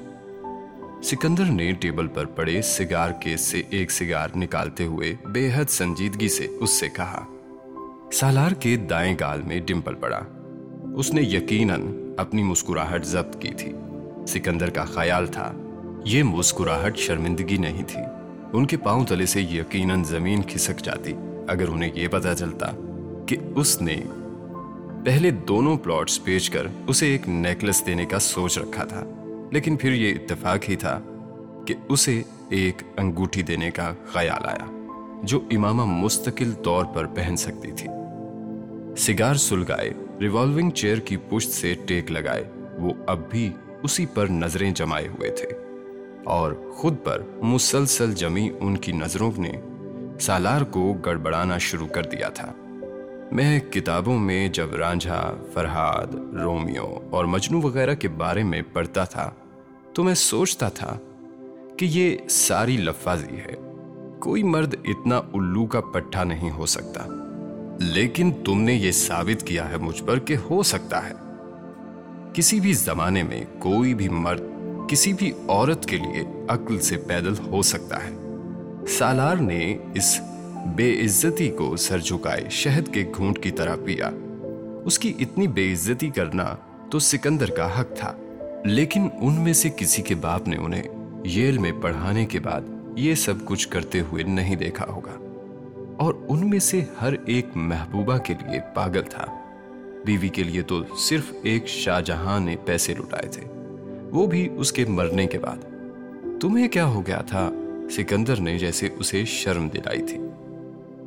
[1.05, 6.29] سکندر نے ٹیبل پر پڑے سگار کیس سے ایک سگار نکالتے ہوئے بے حد سنجیدگی
[6.29, 7.27] سے اس سے کہا۔
[8.13, 10.21] سالار کے دائیں گال میں ڈمپل پڑا۔
[10.97, 11.81] اس نے یقیناً
[12.17, 13.73] اپنی مسکراہٹ ضبط کی تھی۔
[14.29, 15.53] سکندر کا خیال تھا،
[16.05, 18.01] یہ مسکراہٹ شرمندگی نہیں تھی۔
[18.53, 21.13] ان کے پاؤں تلے سے یقیناً زمین کھسک جاتی۔
[21.49, 22.67] اگر انہیں یہ پتا چلتا
[23.27, 23.97] کہ اس نے
[25.05, 29.05] پہلے دونوں پلاٹس بیچ کر اسے ایک نیکلس دینے کا سوچ رکھا تھا۔
[29.55, 31.01] لیکن پھر یہ اتفاق ہی تھا
[31.67, 34.91] کہ اسے ایک انگوٹھی دینے کا خیال آیا،
[35.23, 37.89] جو امامہ مستقل طور پر پہن سکتی تھی۔
[38.97, 39.91] سگار سلگائے،
[40.21, 42.45] ریوالونگ چیئر کی پشت سے ٹیک لگائے،
[42.79, 45.49] وہ اب بھی اسی پر نظریں جمائے ہوئے تھے۔
[46.25, 49.53] اور خود پر مسلسل جمی ان کی نظروں نے
[50.21, 52.53] سالار کو گڑبڑانا شروع کر دیا تھا۔
[53.33, 59.31] میں کتابوں میں جب رانجھا، فرہاد، رومیو اور مجنو وغیرہ کے بارے میں پڑھتا تھا
[59.95, 60.99] تو میں سوچتا تھا
[61.77, 63.55] کہ یہ ساری لفاظی ہے۔
[64.19, 67.01] کوئی مرد اتنا الو کا پٹھا نہیں ہو سکتا۔
[67.81, 71.15] لیکن تم نے یہ ثابت کیا ہے مجھ پر کہ ہو سکتا ہے۔
[72.33, 74.41] کسی بھی زمانے میں کوئی بھی مرد
[74.89, 78.37] کسی بھی عورت کے لیے عقل سے پیدل ہو سکتا ہے۔
[78.89, 80.21] سالار نے اس
[80.77, 84.11] بے عزتی کو سر جھکائے شہد کے گھونٹ کی طرح پیا۔
[84.85, 86.57] اس کی اتنی بے عزتی کرنا
[86.91, 88.17] تو سکندر کا حق تھا۔
[88.65, 90.83] لیکن ان میں سے کسی کے باپ نے انہیں
[91.25, 92.61] ییل میں پڑھانے کے بعد
[92.97, 95.11] یہ سب کچھ کرتے ہوئے نہیں دیکھا ہوگا۔
[95.99, 99.25] اور ان میں سے ہر ایک محبوبہ کے لیے پاگل تھا۔
[100.07, 103.43] بیوی کے لیے تو صرف ایک شاہ جہاں نے پیسے لٹائے تھے۔
[104.11, 105.57] وہ بھی اس کے مرنے کے بعد۔
[106.41, 107.51] تمہیں کیا ہو گیا تھا؟
[107.91, 110.19] سکندر نے جیسے اسے شرم دلائی تھی۔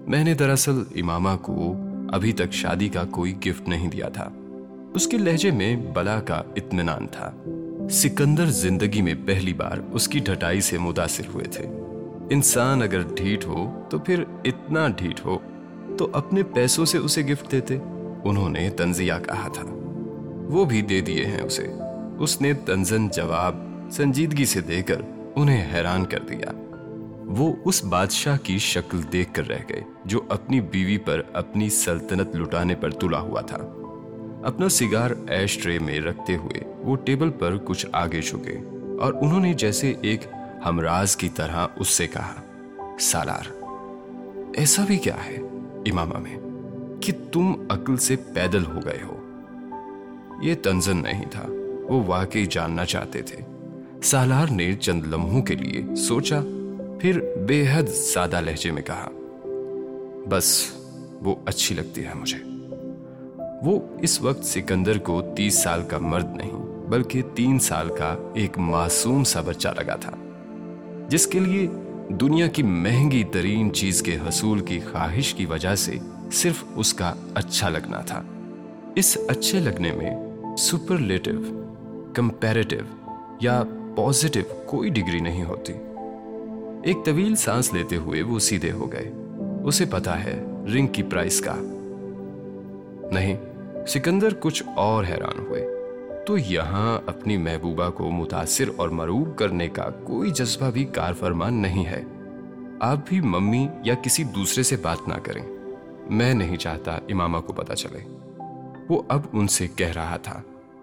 [0.07, 1.73] میں نے دراصل امامہ کو
[2.11, 4.29] ابھی تک شادی کا کوئی گفٹ نہیں دیا تھا۔
[4.93, 7.31] اس کے لہجے میں بلا کا اطمینان تھا۔
[7.91, 11.65] سکندر زندگی میں پہلی بار اس کی ڈھٹائی سے متاثر ہوئے تھے۔
[12.29, 15.37] انسان اگر ڈھیٹ ہو تو پھر اتنا ڈھیٹ ہو
[15.97, 17.77] تو اپنے پیسوں سے اسے گفٹ دیتے،
[18.23, 19.63] انہوں نے تنزیہ کہا تھا۔
[20.47, 21.67] وہ بھی دے دیے ہیں اسے۔
[22.19, 23.55] اس نے تنزن جواب
[23.91, 25.01] سنجیدگی سے دے کر
[25.35, 26.51] انہیں حیران کر دیا۔
[27.25, 32.35] وہ اس بادشاہ کی شکل دیکھ کر رہ گئے جو اپنی بیوی پر اپنی سلطنت
[32.35, 33.76] لٹانے پر تلا ہوا تھا۔
[34.47, 38.57] اپنا سگار ایش ٹرے میں رکھتے ہوئے وہ ٹیبل پر کچھ آگے چکے
[38.99, 40.21] اور انہوں نے جیسے ایک
[40.65, 42.35] ہمراز کی طرح اس سے کہا،
[42.99, 43.51] سالار،
[44.55, 45.35] ایسا بھی کیا ہے
[45.91, 46.37] امامہ میں
[47.01, 49.19] کہ تم عقل سے پیدل ہو گئے ہو?
[50.41, 51.45] یہ تنزن نہیں تھا،
[51.83, 53.37] وہ واقعی جاننا چاہتے تھے۔
[54.03, 56.39] سالار نے چند لمحوں کے لیے سوچا،
[57.01, 59.09] پھر بے حد سادہ لہجے میں کہا،
[60.29, 60.71] بس،
[61.21, 62.46] وہ اچھی لگتی ہے مجھے۔
[63.63, 66.51] وہ اس وقت سکندر کو تیس سال کا مرد نہیں،
[66.89, 70.11] بلکہ تین سال کا ایک معصوم سا بچہ لگا تھا،
[71.09, 71.67] جس کے لیے
[72.09, 75.91] دنیا کی مہنگی ترین چیز کے حصول کی خواہش کی وجہ سے
[76.31, 78.23] صرف اس کا اچھا لگنا تھا۔
[78.95, 80.15] اس اچھے لگنے میں
[80.57, 81.31] سپرلیٹو
[82.13, 83.63] کمپیریٹو یا
[83.95, 85.73] پوزیٹو کوئی ڈگری نہیں ہوتی۔
[86.83, 89.11] ایک طویل سانس لیتے ہوئے وہ سیدھے ہو گئے۔
[89.63, 91.55] اسے پتا ہے رنگ کی پرائس کا۔
[93.11, 93.37] نہیں،
[93.85, 95.67] سکندر کچھ اور حیران ہوئے۔
[96.27, 101.53] تو یہاں اپنی محبوبہ کو متاثر اور مروب کرنے کا کوئی جذبہ بھی کار فرمان
[101.53, 102.03] نہیں ہے۔
[102.79, 105.41] آپ بھی ممی یا کسی دوسرے سے بات نہ کریں۔
[106.09, 107.99] میں نہیں چاہتا امامہ کو پتا چلے۔
[108.89, 110.41] وہ اب ان سے کہہ رہا تھا۔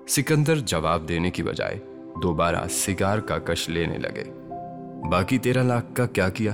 [0.09, 1.79] سکندر جواب دینے کی بجائے
[2.23, 4.25] دوبارہ سگار کا کش لینے لگے۔
[5.11, 6.53] باقی تیرہ لاکھ کا کیا کیا؟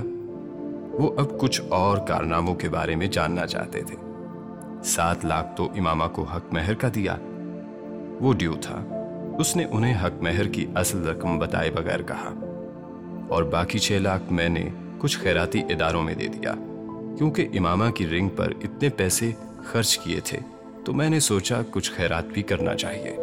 [0.91, 4.10] وہ اب کچھ اور کارناموں کے بارے میں جاننا چاہتے تھے۔
[4.83, 7.15] سات لاکھ تو امامہ کو حق مہر کا دیا۔
[8.21, 8.85] وہ ڈیو تھا۔
[9.39, 12.33] اس نے انہیں حق مہر کی اصل رقم بتائے بغیر کہا۔
[13.29, 16.53] اور باقی چھ لاکھ میں نے کچھ خیراتی اداروں میں دے دیا۔
[17.17, 19.31] کیونکہ امامہ کی رنگ پر اتنے پیسے
[19.63, 20.39] خرچ کیے تھے،
[20.85, 23.17] تو میں نے سوچا کچھ خیرات بھی کرنا چاہیے۔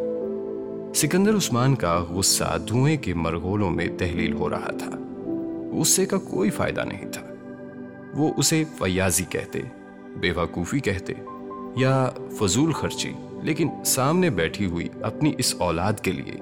[0.94, 4.90] سکندر عثمان کا غصہ دھوئیں کے مرغولوں میں تحلیل ہو رہا تھا۔
[5.79, 7.27] غصے کا کوئی فائدہ نہیں تھا۔
[8.14, 9.61] وہ اسے فیاضی کہتے،
[10.21, 11.12] بے وقوفی کہتے۔
[11.77, 16.33] یا فضول خرچی، لیکن سامنے بیٹھی ہوئی اپنی اس اولاد کے لیے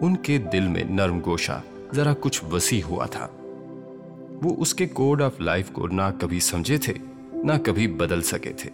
[0.00, 1.60] ان کے دل میں نرم گوشہ
[1.94, 3.28] ذرا کچھ وسیع ہوا تھا۔
[4.42, 6.92] وہ اس کے کوڈ آف لائف کو نہ کبھی سمجھے تھے،
[7.32, 8.70] نہ کبھی بدل سکے تھے۔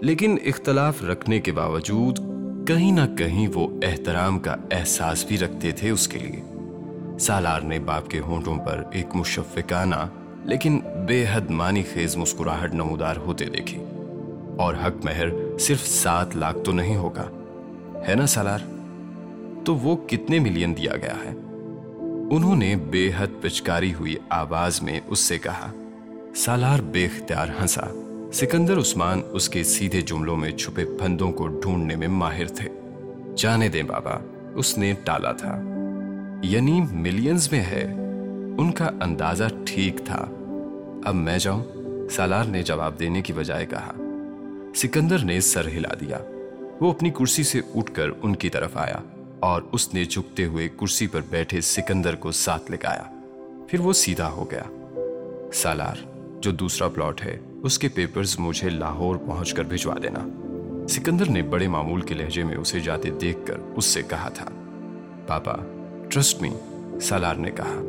[0.00, 2.18] لیکن اختلاف رکھنے کے باوجود
[2.68, 6.42] کہیں نہ کہیں وہ احترام کا احساس بھی رکھتے تھے اس کے لیے۔
[7.20, 10.08] سالار نے باپ کے ہونٹوں پر ایک مشفقانہ
[10.44, 13.78] لیکن بے حد مانی خیز مسکراہٹ نمودار ہوتے دیکھی
[14.58, 17.28] اور حق مہر صرف سات لاکھ تو نہیں ہوگا۔
[18.08, 18.58] ہے نا سالار؟
[19.64, 21.30] تو وہ کتنے ملین دیا گیا ہے؟
[22.30, 25.72] انہوں نے بے حد پچکاری ہوئی آواز میں اس سے کہا،
[26.36, 28.00] سالار بے اختیار ہنسا۔
[28.32, 32.68] سکندر عثمان اس کے سیدھے جملوں میں چھپے پھندوں کو ڈھونڈنے میں ماہر تھے۔
[33.36, 34.18] جانے دیں بابا،
[34.54, 35.60] اس نے ٹالا تھا۔
[36.42, 37.94] یعنی ملینز میں ہے۔
[38.58, 40.26] ان کا اندازہ ٹھیک تھا۔
[41.04, 41.64] اب میں جاؤں؟
[42.10, 43.92] سالار نے جواب دینے کی بجائے کہا
[44.74, 46.18] سکندر نے سر ہلا دیا۔
[46.80, 48.96] وہ اپنی کرسی سے اٹھ کر ان کی طرف آیا
[49.40, 53.20] اور اس نے جھکتے ہوئے کرسی پر بیٹھے سکندر کو ساتھ لگایا
[53.68, 54.62] پھر وہ سیدھا ہو گیا۔
[55.54, 55.94] سالار،
[56.40, 61.42] جو دوسرا پلاٹ ہے، اس کے پیپرز مجھے لاہور پہنچ کر بھجوا دینا۔ سکندر نے
[61.42, 64.46] بڑے معمول کے لہجے میں اسے جاتے دیکھ کر اس سے کہا تھا۔
[65.26, 65.56] پاپا،
[66.08, 66.50] ٹرسٹ می،
[67.02, 67.82] سالار نے کہا۔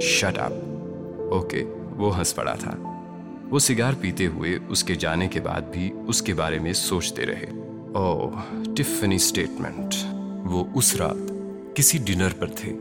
[0.00, 0.52] Shut up.
[1.32, 1.64] اوکے،
[1.96, 2.95] وہ ہنس پڑا تھا۔
[3.50, 7.26] وہ سگار پیتے ہوئے اس کے جانے کے بعد بھی اس کے بارے میں سوچتے
[7.26, 7.46] رہے۔
[7.94, 8.30] Oh
[8.76, 9.94] Tiffany statement.
[10.44, 11.16] وہ اس رات
[11.74, 12.72] کسی ڈنر پر تھے۔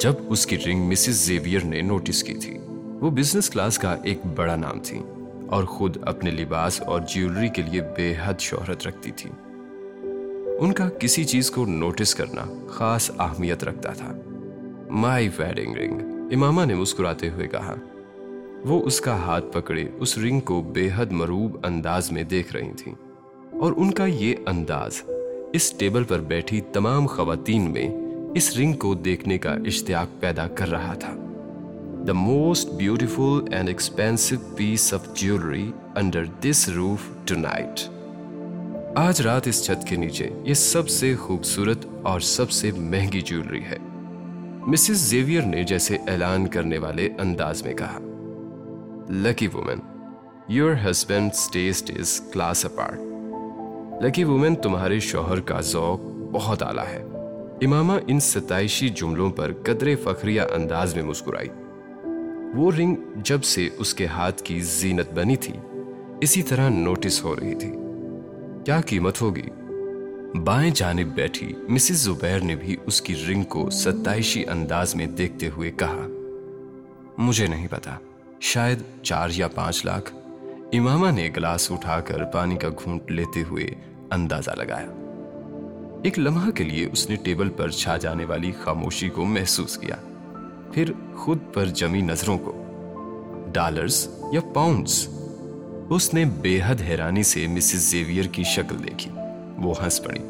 [0.00, 2.58] جب اس کی رنگ مسز زیویئر نے نوٹس کی تھی۔
[3.00, 5.02] وہ بزنس کلاس کا ایک بڑا نام تھی
[5.46, 9.30] اور خود اپنے لباس اور جیولری کے لیے بے حد شہرت رکھتی تھی۔
[10.60, 14.20] ان کا کسی چیز کو نوٹس کرنا خاص اہمیت رکھتا تھا۔
[14.90, 16.00] مائی ویڈنگ رنگ
[16.32, 17.74] امامہ نے مسکراتے ہوئے کہا۔
[18.64, 22.72] وہ اس کا ہاتھ پکڑے اس رنگ کو بے حد مروب انداز میں دیکھ رہی
[22.76, 22.94] تھیں۔
[23.52, 25.02] اور ان کا یہ انداز،
[25.52, 27.88] اس ٹیبل پر بیٹھی تمام خواتین میں
[28.34, 31.14] اس رنگ کو دیکھنے کا اشتیاق پیدا کر رہا تھا۔
[32.06, 37.80] The most beautiful and expensive piece of jewellery under this roof tonight
[38.96, 43.62] آج رات اس چھت کے نیچے یہ سب سے خوبصورت اور سب سے مہنگی جیولری
[43.62, 43.76] ہے۔
[44.66, 47.98] مسز زیویئر نے جیسے اعلان کرنے والے انداز میں کہا۔
[49.12, 49.78] Lucky woman
[50.48, 56.00] your husband taste is class apart lucky woman تمہارے شوہر کا ذوق
[56.32, 57.02] بہت اعلیٰ ہے
[57.64, 61.48] امامہ ان ستائشی جملوں پر قدر فخریہ انداز میں مسکرائی
[62.54, 62.94] وہ رنگ
[63.24, 65.54] جب سے اس کے ہاتھ کی زینت بنی تھی
[66.20, 67.70] اسی طرح نوٹس ہو رہی تھی
[68.64, 69.48] کیا قیمت ہوگی
[70.44, 75.48] بائیں جانب بیٹھی مسز زبیر نے بھی اس کی رنگ کو ستائشی انداز میں دیکھتے
[75.56, 76.06] ہوئے کہا
[77.18, 77.96] مجھے نہیں پتا
[78.40, 80.14] شاید چار یا پانچ لاکھ۔
[80.72, 83.66] امامہ نے گلاس اٹھا کر پانی کا گھونٹ لیتے ہوئے
[84.10, 84.86] اندازہ لگایا۔
[86.04, 89.96] ایک لمحہ کے لیے اس نے ٹیبل پر چھا جانے والی خاموشی کو محسوس کیا۔
[90.72, 92.64] پھر خود پر جمی نظروں کو۔
[93.52, 95.08] ڈالرز یا پاؤنڈز۔
[95.90, 99.10] اس نے بے حد حیرانی سے مسز زیویئر کی شکل دیکھی۔
[99.56, 100.20] وہ ہنس پڑی۔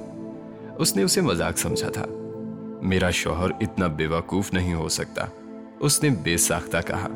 [0.78, 2.06] اس نے اسے مذاق سمجھا تھا۔
[2.82, 5.24] میرا شوہر اتنا بے وقوف نہیں ہو سکتا۔
[5.80, 7.08] اس نے بے ساختہ کہا۔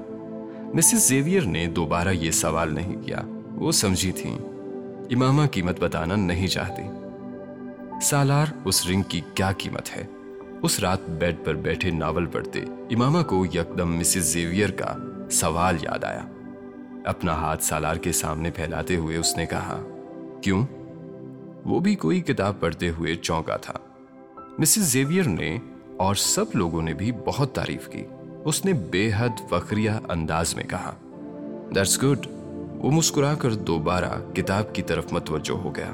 [0.75, 4.31] مسز زیویئر نے دوبارہ یہ سوال نہیں کیا۔ وہ سمجھی تھی
[5.15, 6.83] امامہ قیمت بتانا نہیں چاہتی
[8.03, 10.07] سالار اس رنگ کی کیا قیمت ہے؟
[10.63, 14.95] اس رات بیڈ پر بیٹھے ناول پڑھتے امامہ کو یکدم مسز زیویئر کا
[15.31, 16.25] سوال یاد آیا۔
[17.05, 19.83] اپنا ہاتھ سالار کے سامنے پھیلاتے ہوئے اس نے کہا،
[20.43, 20.67] کیوں؟
[21.65, 23.75] وہ بھی کوئی کتاب پڑھتے ہوئے چونکا تھا۔
[24.59, 25.59] مسز زیویئر نے
[25.97, 28.05] اور سب لوگوں نے بھی بہت تعریف کی۔
[28.45, 30.95] اس نے بے حد فخریہ انداز میں کہا
[31.75, 32.27] دیٹس گڈ
[32.77, 35.93] وہ مسکرا کر دوبارہ کتاب کی طرف متوجہ ہو گیا۔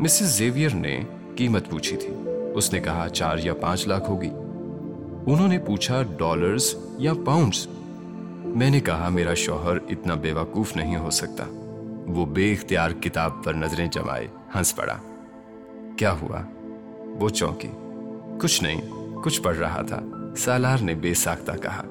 [0.00, 1.00] مسز زیویئر نے
[1.36, 2.14] قیمت پوچھی تھی۔
[2.54, 4.30] اس نے کہا، چار یا پانچ لاکھ ہوگی۔
[5.26, 7.66] انہوں نے پوچھا ڈالرز یا پاؤنڈز
[8.44, 11.44] میں نے کہا، میرا شوہر اتنا بے وقوف نہیں ہو سکتا۔
[12.06, 14.96] وہ بے اختیار کتاب پر نظریں جمائے ہنس پڑا۔
[15.96, 16.40] کیا ہوا؟
[17.20, 17.68] وہ چونکی
[18.40, 18.80] کچھ نہیں،
[19.24, 20.00] کچھ پڑھ رہا تھا۔
[20.36, 21.82] سالار نے بے ساختہ کہا،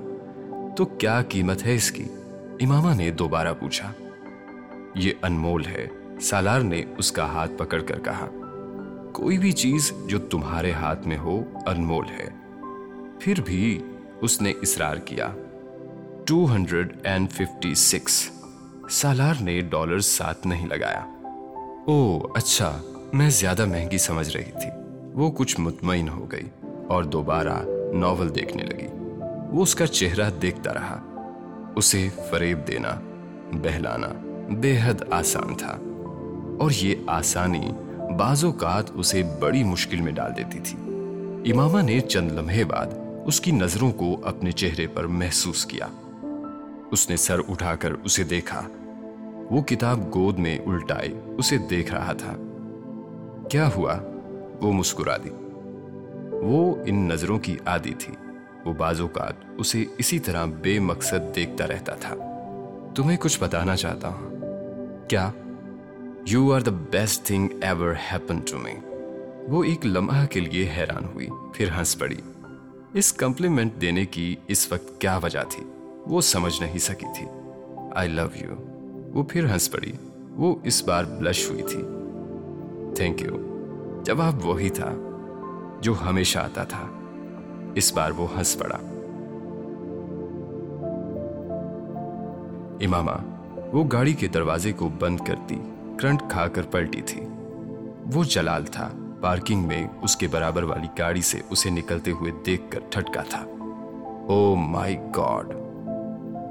[0.77, 2.03] تو کیا قیمت ہے اس کی؟
[2.62, 3.91] امامہ نے دوبارہ پوچھا،
[4.95, 5.88] یہ انمول ہے۔
[6.21, 8.29] سالار نے اس کا ہاتھ پکڑ کر کہا،
[9.12, 12.29] کوئی بھی چیز جو تمہارے ہاتھ میں ہو، انمول ہے۔
[13.19, 13.84] پھر بھی
[14.21, 15.29] اس نے اصرار کیا
[16.25, 18.29] two hundred and fifty six
[18.89, 21.05] Salar نے ڈالر ساتھ نہیں لگایا۔
[21.88, 22.81] او اچھا
[23.13, 24.69] میں زیادہ مہنگی سمجھ رہی تھی۔
[25.13, 27.63] وہ کچھ مطمئن ہو گئی اور دوبارہ
[27.95, 28.88] ناول دیکھنے لگی۔
[29.51, 31.01] وہ اس کا چہرہ دیکھتا رہا۔
[31.75, 32.99] اسے فریب دینا،
[33.53, 34.08] بہلانا
[34.49, 35.77] بے حد آسان تھا۔
[36.60, 37.71] اور یہ آسانی
[38.17, 40.77] بعض اوقات اسے بڑی مشکل میں ڈال دیتی تھی۔
[41.51, 42.86] امامہ نے چند لمحے بعد
[43.25, 45.86] اس کی نظروں کو اپنے چہرے پر محسوس کیا۔
[46.91, 48.62] اس نے سر اٹھا کر اسے دیکھا۔
[49.51, 52.34] وہ کتاب گود میں الٹائے اسے دیکھ رہا تھا۔
[53.49, 53.95] کیا ہوا؟
[54.62, 55.29] وہ مسکرا دی۔
[56.41, 58.13] وہ ان نظروں کی عادی تھی۔
[58.65, 62.15] وہ بعض اوقات اسے اسی طرح بے مقصد دیکھتا رہتا تھا۔
[62.95, 64.30] تمہیں کچھ بتانا چاہتا ہوں۔
[65.10, 65.32] کیا
[66.28, 68.74] you are the best thing ever happen to me
[69.48, 72.15] وہ ایک لمحہ کے لیے حیران ہوئی، پھر ہنس پڑی۔
[72.93, 75.63] اس کمپلیمنٹ دینے کی اس وقت کیا وجہ تھی؟
[76.08, 77.26] وہ سمجھ نہیں سکی تھی۔
[77.95, 78.56] آئی لو یو
[79.13, 79.91] وہ پھر ہنس پڑی۔
[80.30, 81.82] وہ اس بار بلش ہوئی تھی۔
[82.95, 83.38] تھینک یو
[84.06, 85.05] جواب وہی تھا۔
[85.86, 86.88] جو ہمیشہ آتا تھا۔
[87.76, 88.78] اس بار وہ ہنس پڑا۔
[92.82, 93.12] امامہ،
[93.74, 95.56] وہ گاڑی کے دروازے کو بند کرتی،
[96.00, 97.21] کرنٹ کھا کر پلٹی تھی۔
[98.13, 98.89] وہ جلال تھا۔
[99.21, 103.45] پارکنگ میں اس کے برابر والی گاڑی سے اسے نکلتے ہوئے دیکھ کر ٹھٹکا تھا۔
[104.28, 105.48] او مائی گاڈ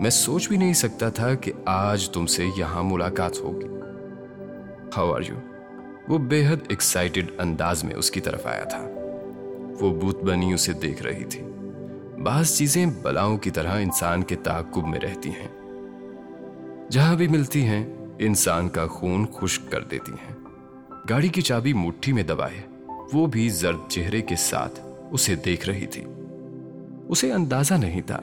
[0.02, 3.80] میں سوچ بھی نہیں سکتا تھا کہ آج تم سے یہاں ملاقات ہوگی۔
[4.96, 5.36] ہاؤ آر یو
[6.08, 8.88] وہ بے حد ایکسائٹڈ انداز میں اس کی طرف آیا تھا۔
[9.80, 11.42] وہ بوت بنی اسے دیکھ رہی تھی۔
[12.22, 15.48] بعض چیزیں بلاؤں کی طرح انسان کے تعقب میں رہتی ہیں۔
[16.90, 20.36] جہاں بھی ملتی ہیں، انسان کا خون خشک کر دیتی ہیں۔
[21.10, 22.66] گاڑی کی چابی مٹھی میں دبائے
[23.12, 24.80] وہ بھی زرد چہرے کے ساتھ
[25.12, 26.04] اسے دیکھ رہی تھی۔
[27.08, 28.20] اسے اندازہ نہیں تھا۔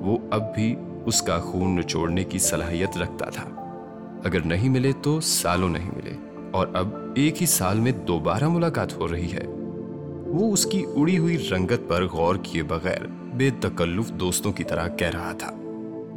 [0.00, 3.48] وہ اب بھی اس کا خون نچوڑنے کی صلاحیت رکھتا تھا۔
[4.24, 6.14] اگر نہیں ملے تو سالوں نہیں ملے۔
[6.50, 9.46] اور اب ایک ہی سال میں دوبارہ ملاقات ہو رہی ہے۔
[10.32, 14.88] وہ اس کی اڑی ہوئی رنگت پر غور کیے بغیر بے تکلف دوستوں کی طرح
[14.88, 15.46] کہہ رہا تھا۔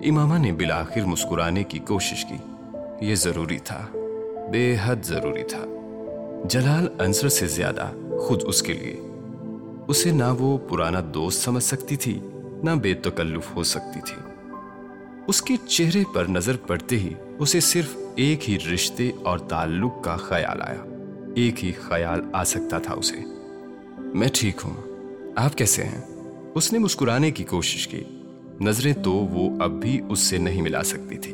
[0.05, 2.35] امامہ نے بلاخر مسکرانے کی کوشش کی۔
[3.01, 3.87] یہ ضروری تھا۔
[4.51, 5.59] بے حد ضروری تھا۔
[6.49, 9.01] جلال انصر سے زیادہ خود اس کے لیے۔
[9.87, 12.19] اسے نہ وہ پرانا دوست سمجھ سکتی تھی،
[12.63, 14.21] نہ بے تکلف ہو سکتی تھی۔
[15.27, 20.15] اس کے چہرے پر نظر پڑتے ہی اسے صرف ایک ہی رشتے اور تعلق کا
[20.15, 20.83] خیال آیا۔
[21.35, 23.34] ایک ہی خیال آ سکتا تھا اسے۔
[24.15, 24.73] میں ٹھیک ہوں۔
[25.35, 26.01] آپ کیسے ہیں؟
[26.55, 28.03] اس نے مسکرانے کی کوشش کی۔
[28.61, 31.33] نظریں تو وہ اب بھی اس سے نہیں ملا سکتی تھی۔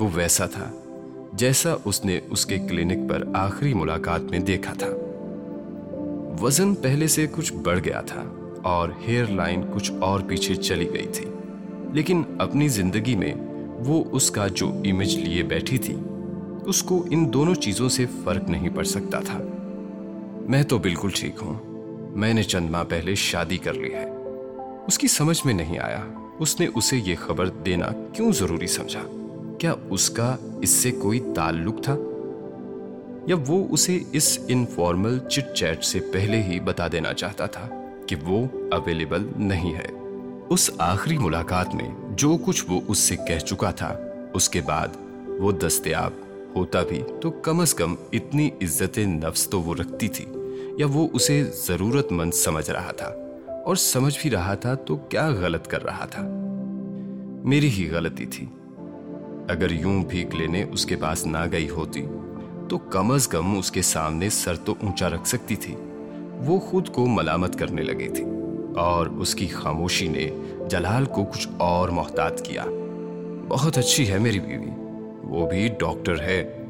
[0.00, 0.72] وہ ویسا تھا
[1.32, 4.86] جیسا اس نے اس کے کلینک پر آخری ملاقات میں دیکھا تھا۔
[6.42, 8.24] وزن پہلے سے کچھ بڑھ گیا تھا
[8.62, 11.26] اور ہیئر لائن کچھ اور پیچھے چلی گئی تھی۔
[11.92, 13.34] لیکن اپنی زندگی میں
[13.86, 15.96] وہ اس کا جو امیج لیے بیٹھی تھی،
[16.64, 19.38] اس کو ان دونوں چیزوں سے فرق نہیں پڑ سکتا تھا۔
[20.50, 21.54] میں تو بالکل ٹھیک ہوں۔
[22.16, 24.04] میں نے چند ماہ پہلے شادی کر لی ہے۔
[24.86, 26.00] اس کی سمجھ میں نہیں آیا۔
[26.38, 29.02] اس نے اسے یہ خبر دینا کیوں ضروری سمجھا؟
[29.58, 31.96] کیا اس کا اس سے کوئی تعلق تھا؟
[33.26, 37.68] یا وہ اسے اس انفارمل چٹ چیٹ سے پہلے ہی بتا دینا چاہتا تھا
[38.06, 39.88] کہ وہ اویلیبل نہیں ہے۔
[40.48, 43.98] اس آخری ملاقات میں جو کچھ وہ اس سے کہہ چکا تھا،
[44.34, 44.88] اس کے بعد
[45.26, 46.12] وہ دستیاب
[46.56, 50.24] ہوتا بھی تو کم از کم اتنی عزت نفس تو وہ رکھتی تھی۔
[50.80, 53.14] یا وہ اسے ضرورت مند سمجھ رہا تھا؟
[53.64, 56.22] اور سمجھ بھی رہا تھا تو کیا غلط کر رہا تھا؟
[57.44, 58.46] میری ہی غلطی تھی۔
[59.48, 62.06] اگر یوں بھیک لینے اس کے پاس نہ گئی ہوتی،
[62.68, 65.74] تو کم از کم اس کے سامنے سر تو اونچا رکھ سکتی تھی۔
[66.36, 68.24] وہ خود کو ملامت کرنے لگی تھی،
[68.76, 70.28] اور اس کی خاموشی نے
[70.70, 72.64] جلال کو کچھ اور محتاط کیا۔
[73.48, 74.70] بہت اچھی ہے میری بیوی۔
[75.22, 76.64] وہ بھی ڈاکٹر ہے،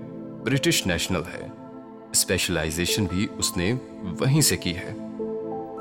[0.45, 1.50] برٹش نیشنل ہے۔
[2.11, 3.73] اسپیشلائزیشن بھی اس نے
[4.21, 4.95] وہیں سے کی ہے۔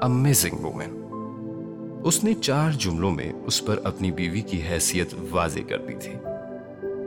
[0.02, 1.00] امیزنگ وومن
[2.04, 6.14] اس نے چار جملوں میں اس پر اپنی بیوی کی حیثیت واضح کر دی تھی۔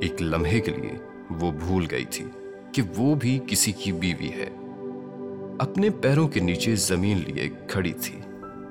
[0.01, 0.93] ایک لمحے کے لیے
[1.41, 2.25] وہ بھول گئی تھی
[2.73, 4.51] کہ وہ بھی کسی کی بیوی ہے۔
[5.59, 8.19] اپنے پیروں کے نیچے زمین لیے کھڑی تھی۔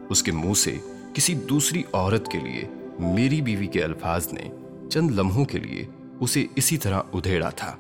[0.10, 0.78] اس کے منہ سے
[1.14, 2.64] کسی دوسری عورت کے لیے
[3.00, 4.50] میری بیوی کے الفاظ نے
[4.90, 5.86] چند لمحوں کے لیے
[6.20, 7.76] اسے اسی طرح ادھیڑا تھا۔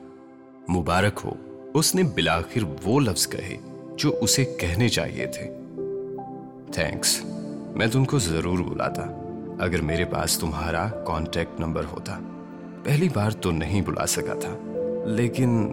[0.70, 1.34] مبارک ہو۔
[1.74, 3.58] اس نے بلاخر وہ لفظ کہے
[3.98, 5.58] جو اسے کہنے چاہیے تھے۔
[6.72, 7.22] تھینکس
[7.76, 9.02] میں تم کو ضرور بلاتا۔
[9.60, 12.20] اگر میرے پاس تمہارا کانٹیکٹ نمبر ہوتا۔
[12.84, 14.58] پہلی بار تو نہیں بلا سکا تھا،
[15.06, 15.72] لیکن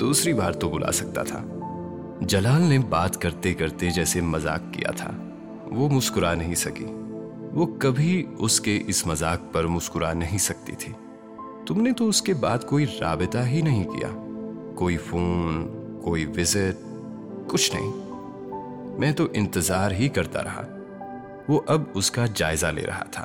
[0.00, 1.44] دوسری بار تو بلا سکتا تھا۔
[2.20, 5.10] جلال نے بات کرتے کرتے جیسے مذاق کیا تھا،
[5.66, 6.86] وہ مسکرا نہیں سکی۔
[7.52, 10.92] وہ کبھی اس کے اس مذاق پر مسکرا نہیں سکتی تھی۔
[11.66, 14.28] تم نے تو اس کے بعد کوئی رابطہ ہی نہیں کیا۔
[14.76, 15.68] کوئی فون،
[16.04, 16.84] کوئی وزٹ،
[17.46, 18.02] کچھ نہیں۔
[18.98, 20.66] میں تو انتظار ہی کرتا رہا۔
[21.48, 23.24] وہ اب اس کا جائزہ لے رہا تھا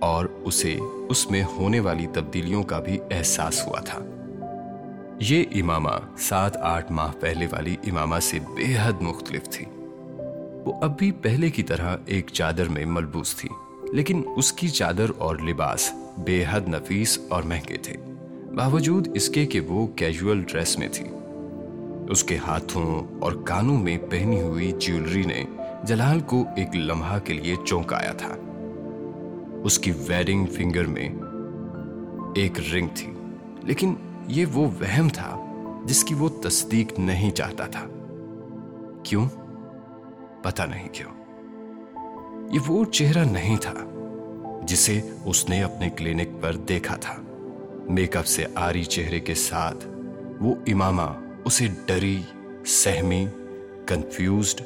[0.00, 3.98] اور اسے اس میں ہونے والی تبدیلیوں کا بھی احساس ہوا تھا۔
[5.20, 9.64] یہ امامہ سات آٹھ ماہ پہلے والی امامہ سے بے حد مختلف تھی۔
[10.64, 13.48] وہ اب بھی پہلے کی طرح ایک چادر میں ملبوس تھی،
[13.92, 17.94] لیکن اس کی چادر اور لباس بے حد نفیس اور مہنگے تھے۔
[18.58, 21.04] باوجود اس کے کہ وہ کیجول ڈریس میں تھی۔
[22.10, 25.44] اس کے ہاتھوں اور کانوں میں پہنی ہوئی جیولری نے
[25.84, 28.34] جلال کو ایک لمحہ کے لیے چونکایا تھا۔
[29.64, 31.08] اس کی ویڈنگ فنگر میں
[32.34, 33.12] ایک رنگ تھی،
[33.62, 33.94] لیکن
[34.28, 35.44] یہ وہ وہم تھا
[35.84, 37.86] جس کی وہ تصدیق نہیں چاہتا تھا۔
[39.02, 39.26] کیوں؟
[40.42, 41.10] پتا نہیں کیوں۔
[42.52, 43.74] یہ وہ چہرہ نہیں تھا
[44.62, 47.16] جسے اس نے اپنے کلینک پر دیکھا تھا۔
[47.88, 49.88] میک اپ سے آری چہرے کے ساتھ،
[50.40, 52.22] وہ امامہ اسے ڈری،
[52.66, 53.26] سہمی
[53.86, 54.60] کنفیوزڈ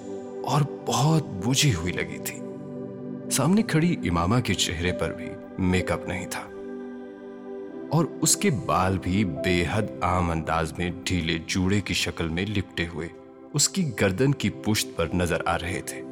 [0.44, 2.38] اور بہت بجھی ہوئی لگی تھی۔
[3.30, 5.26] سامنے کھڑی امامہ کے چہرے پر بھی
[5.58, 6.42] میک اپ نہیں تھا۔
[7.90, 12.46] اور اس کے بال بھی بے حد عام انداز میں ڈھیلے جوڑے کی شکل میں
[12.46, 13.08] لپٹے ہوئے
[13.52, 16.02] اس کی گردن کی پشت پر نظر آ رہے تھے۔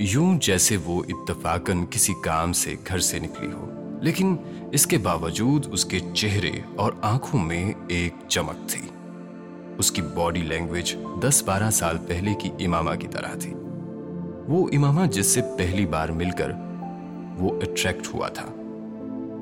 [0.00, 4.36] یوں جیسے وہ اتفاقن کسی کام سے گھر سے نکلی ہو۔ لیکن
[4.72, 8.88] اس کے باوجود اس کے چہرے اور آنکھوں میں ایک چمک تھی۔
[9.78, 13.54] اس کی باڈی لینگویج دس بارہ سال پہلے کی امامہ کی طرح تھی۔
[14.48, 16.50] وہ امامہ جس سے پہلی بار مل کر
[17.38, 18.46] وہ اٹریکٹ ہوا تھا۔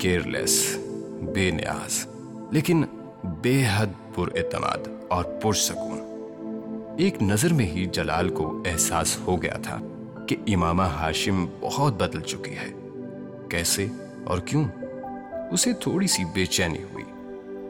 [0.00, 0.78] کیئرلیس
[1.34, 2.06] بے نیاز،
[2.50, 2.84] لیکن
[3.24, 5.98] بے حد پر اعتماد اور پرسکون
[6.98, 9.78] ایک نظر میں ہی جلال کو احساس ہو گیا تھا
[10.28, 12.88] کہ امامہ ہاشم بہت بدل چکی ہے۔
[13.48, 13.86] کیسے؟
[14.28, 14.64] اور کیوں؟
[15.52, 17.04] اسے تھوڑی سی بے چینی ہوئی۔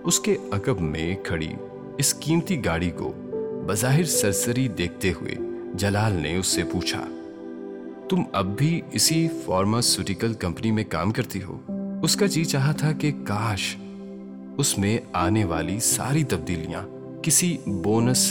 [0.04, 1.52] اس کے عقب میں کھڑی
[1.98, 3.12] اس قیمتی گاڑی کو
[3.66, 5.34] بظاہر سرسری دیکھتے ہوئے
[5.74, 7.00] جلال نے اس سے پوچھا،
[8.10, 11.58] تم اب بھی اسی فارماسوٹیکل کمپنی میں کام کرتی ہو؟
[12.02, 13.74] اس کا جی چاہا تھا کہ کاش
[14.58, 16.82] اس میں آنے والی ساری تبدیلیاں
[17.22, 18.24] کسی بونس،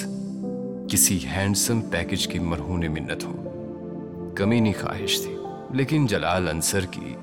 [0.92, 5.36] کسی ہینڈسم پیکج کی مرہون منت ہو کمی نہیں خواہش تھی،
[5.74, 7.14] لیکن جلال انصر کی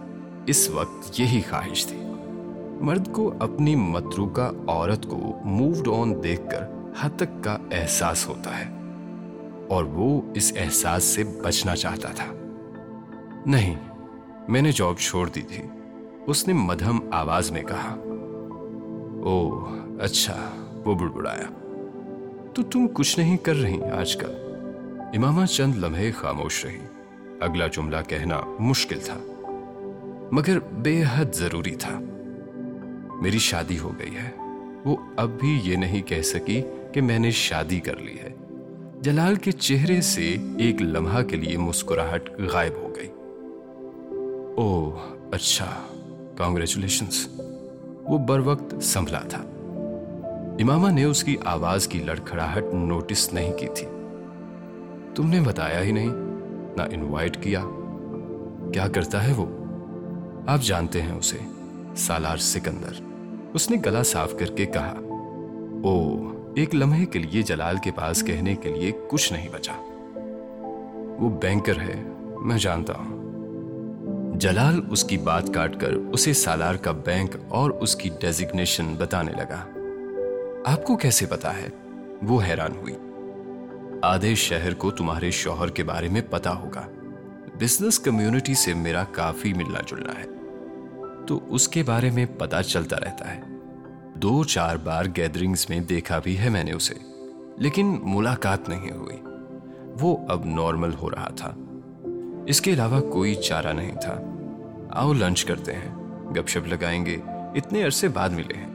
[0.46, 1.98] اس وقت یہی خواہش تھی۔
[2.80, 6.62] مرد کو اپنی متروکہ عورت کو مووڈ آن دیکھ کر
[7.00, 8.64] حد تک کا احساس ہوتا ہے
[9.68, 12.24] اور وہ اس احساس سے بچنا چاہتا تھا۔
[13.46, 13.74] نہیں،
[14.48, 15.64] میں نے جاب چھوڑ دی تھی۔
[16.26, 17.96] اس نے مدھم آواز میں کہا
[19.22, 19.50] او
[20.00, 20.50] اچھا
[20.84, 21.48] وہ بڑبڑایا۔
[22.54, 24.32] تو تم کچھ نہیں کر رہی آج کل۔
[25.16, 26.78] امامہ چند لمحے خاموش رہی۔
[27.40, 29.18] اگلا جملہ کہنا مشکل تھا۔
[30.34, 32.00] مگر بے حد ضروری تھا۔
[33.22, 34.30] میری شادی ہو گئی ہے۔
[34.84, 36.62] وہ اب بھی یہ نہیں کہہ سکی
[36.92, 38.28] کہ میں نے شادی کر لی ہے۔
[39.00, 43.08] جلال کے چہرے سے ایک لمحہ کے لیے مسکراہٹ غائب ہو گئی۔
[44.56, 44.90] او
[45.32, 45.66] اچھا۔
[46.38, 47.28] کانگریچولیشنس
[48.04, 49.42] وہ بر وقت سنبھلا تھا۔
[50.60, 53.86] امامہ نے اس کی آواز کی لڑکھڑاہٹ نوٹس نہیں کی تھی۔
[55.14, 56.10] تم نے بتایا ہی نہیں،
[56.76, 57.60] نہ انوائٹ کیا۔
[58.72, 59.63] کیا کرتا ہے وہ؟
[60.46, 61.38] آپ جانتے ہیں اسے،
[61.96, 62.92] سالار سکندر۔
[63.54, 64.94] اس نے گلا صاف کر کے کہا
[65.84, 69.72] او ایک لمحے کے لیے جلال کے پاس کہنے کے لیے کچھ نہیں بچا۔
[71.20, 72.02] وہ بینکر ہے،
[72.40, 73.14] میں جانتا ہوں۔
[74.38, 79.32] جلال اس کی بات کاٹ کر اسے سالار کا بینک اور اس کی ڈیزگنیشن بتانے
[79.32, 79.68] لگا۔
[80.72, 81.68] آپ کو کیسے پتا ہے؟
[82.22, 82.96] وہ حیران ہوئی۔
[84.02, 86.82] آدھے شہر کو تمہارے شوہر کے بارے میں پتا ہوگا۔
[87.60, 90.33] بزنس کمیونٹی سے میرا کافی ملنا جلنا ہے۔
[91.26, 93.40] تو اس کے بارے میں پتا چلتا رہتا ہے۔
[94.14, 96.94] دو چار بار گیدرنگز میں دیکھا بھی ہے میں نے اسے،
[97.56, 99.16] لیکن ملاقات نہیں ہوئی۔
[100.00, 101.54] وہ اب نارمل ہو رہا تھا۔
[102.46, 104.20] اس کے علاوہ کوئی چارہ نہیں تھا۔
[104.90, 105.94] آؤ لنچ کرتے ہیں۔
[106.30, 108.68] گپ شپ لگائیں گے۔ اتنے عرصے بعد ملے ہیں۔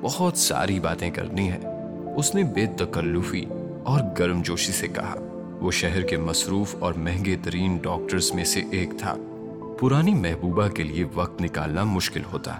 [0.00, 1.58] بہت ساری باتیں کرنی ہے
[2.16, 3.44] اس نے بے تکلفی
[3.84, 5.14] اور گرم جوشی سے کہا۔
[5.60, 9.16] وہ شہر کے مصروف اور مہنگے ترین ڈاکٹرز میں سے ایک تھا۔
[9.84, 12.54] پرانی محبوبہ کے لیے وقت نکالنا مشکل ہوتا۔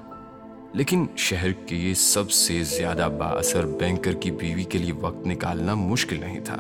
[0.72, 5.75] لیکن شہر کے سب سے زیادہ با اثر بینکر کی بیوی کے لیے وقت نکالنا
[5.75, 6.55] مشکل نہیں تھا۔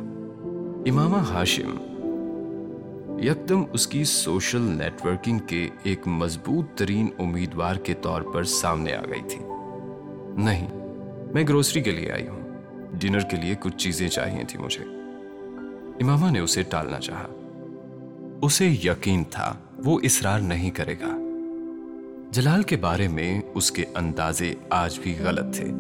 [0.86, 1.76] امامہ ہاشم،
[3.22, 8.94] یکدم اس کی سوشل نیٹ ورکنگ کے ایک مضبوط ترین امیدوار کے طور پر سامنے
[8.94, 9.40] آ گئی تھی۔
[10.42, 10.68] نہیں،
[11.32, 12.40] میں گروسری کے لیے آئی ہوں۔
[12.92, 14.84] ڈنر کے لیے کچھ چیزیں چاہیے تھی مجھے۔
[16.04, 17.26] امامہ نے اسے ٹالنا چاہا۔
[18.42, 21.18] اسے یقین تھا وہ اصرار نہیں کرے گا۔
[22.30, 25.70] جلال کے بارے میں اس کے اندازے آج بھی غلط تھے۔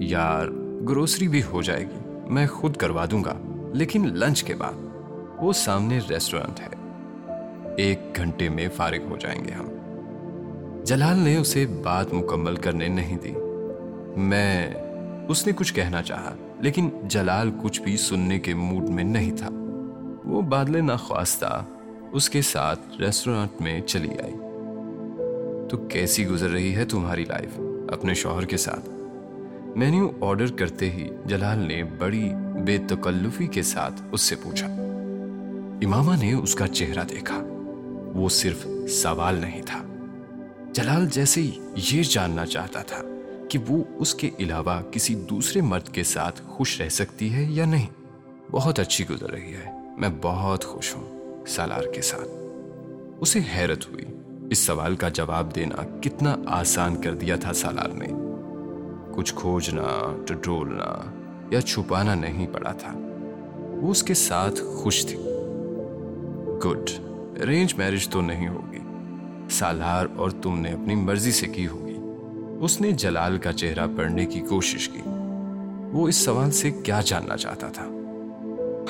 [0.00, 0.46] یار،
[0.88, 1.98] گروسری بھی ہو جائے گی۔
[2.30, 3.38] میں خود کروا دوں گا۔
[3.72, 4.72] لیکن لنچ کے بعد۔
[5.38, 6.68] وہ سامنے ریسٹورنٹ ہے۔
[7.76, 9.66] ایک گھنٹے میں فارغ ہو جائیں گے ہم۔
[10.84, 13.32] جلال نے اسے بات مکمل کرنے نہیں دی۔
[14.16, 14.74] میں،
[15.28, 19.48] اس نے کچھ کہنا چاہا، لیکن جلال کچھ بھی سننے کے موڈ میں نہیں تھا۔
[20.24, 21.64] وہ بادل ناخواستہ
[22.14, 24.34] اس کے ساتھ ریسٹورانٹ میں چلی آئی۔
[25.70, 27.60] تو کیسی گزر رہی ہے تمہاری لائف
[27.92, 28.88] اپنے شوہر کے ساتھ؟
[29.78, 32.30] مینیو آرڈر کرتے ہی جلال نے بڑی
[32.64, 34.66] بے تکلفی کے ساتھ اس سے پوچھا۔
[35.84, 37.42] امامہ نے اس کا چہرہ دیکھا۔
[38.14, 39.82] وہ صرف سوال نہیں تھا۔
[40.72, 41.50] جلال جیسے
[41.92, 43.02] یہ جاننا چاہتا تھا
[43.48, 47.66] کہ وہ اس کے علاوہ کسی دوسرے مرد کے ساتھ خوش رہ سکتی ہے یا
[47.66, 47.86] نہیں۔
[48.50, 52.28] بہت اچھی گزر رہی ہے۔ میں بہت خوش ہوں۔ سالار کے ساتھ۔
[53.20, 54.04] اسے حیرت ہوئی
[54.50, 58.06] اس سوال کا جواب دینا کتنا آسان کر دیا تھا سالار نے۔
[59.14, 61.00] کچھ کھوجنا ٹٹولنا
[61.50, 62.92] یا چھپانا نہیں پڑا تھا۔
[63.56, 65.18] وہ اس کے ساتھ خوش تھی۔
[66.64, 66.90] گڈ
[67.42, 68.78] ارینج میرج تو نہیں ہوگی۔
[69.50, 71.98] سالار اور تم نے اپنی مرضی سے کی ہوگی۔
[72.60, 75.00] اس نے جلال کا چہرہ پڑھنے کی کوشش کی۔
[75.92, 77.84] وہ اس سوال سے کیا جاننا چاہتا تھا؟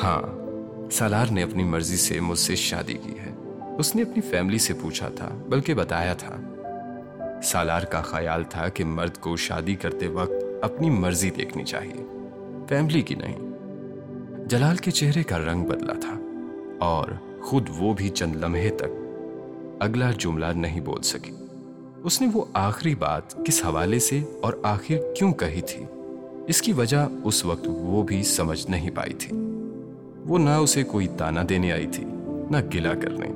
[0.03, 0.44] ہاں
[0.93, 3.33] سالار نے اپنی مرضی سے مجھ سے شادی کی ہے۔
[3.79, 6.37] اس نے اپنی فیملی سے پوچھا تھا، بلکہ بتایا تھا۔
[7.43, 10.33] سالار کا خیال تھا کہ مرد کو شادی کرتے وقت
[10.63, 12.05] اپنی مرضی دیکھنی چاہیے۔
[12.69, 13.39] فیملی کی نہیں۔
[14.49, 16.21] جلال کے چہرے کا رنگ بدلا تھا
[16.81, 17.09] اور
[17.43, 18.85] خود وہ بھی چند لمحے تک
[19.81, 21.33] اگلا جملہ نہیں بول سکی۔
[22.03, 25.85] اس نے وہ آخری بات کس حوالے سے اور آخر کیوں کہی تھی؟
[26.47, 29.54] اس کی وجہ اس وقت وہ بھی سمجھ نہیں پائی تھی۔
[30.27, 32.05] وہ نہ اسے کوئی تانا دینے آئی تھی،
[32.51, 33.27] نہ گلا کرنے۔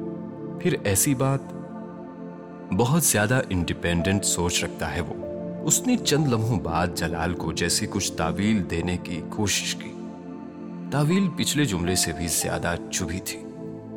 [0.61, 1.41] پھر ایسی بات،
[2.73, 5.15] بہت زیادہ انڈیپینڈنٹ سوچ رکھتا ہے وہ۔
[5.65, 9.93] اس نے چند لمحوں بعد جلال کو جیسے کچھ تعویل دینے کی کوشش کی۔
[10.91, 13.41] تعویل پچھلے جملے سے بھی زیادہ چبھی تھی۔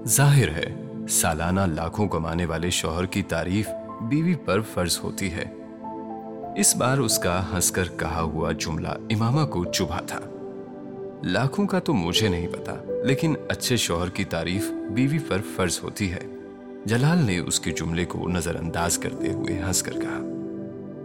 [0.07, 3.69] ظاہر ہے، سالانہ لاکھوں کمانے والے شوہر کی تعریف
[4.01, 5.45] بیوی پر فرض ہوتی ہے۔
[6.55, 10.19] اس بار اس کا ہنس کر کہا ہوا جملہ امامہ کو چبھا تھا۔
[11.23, 16.11] لاکھوں کا تو مجھے نہیں پتا، لیکن اچھے شوہر کی تعریف بیوی پر فرض ہوتی
[16.11, 16.19] ہے۔
[16.85, 20.19] جلال نے اس کے جملے کو نظر انداز کرتے ہوئے ہنس کر کہا،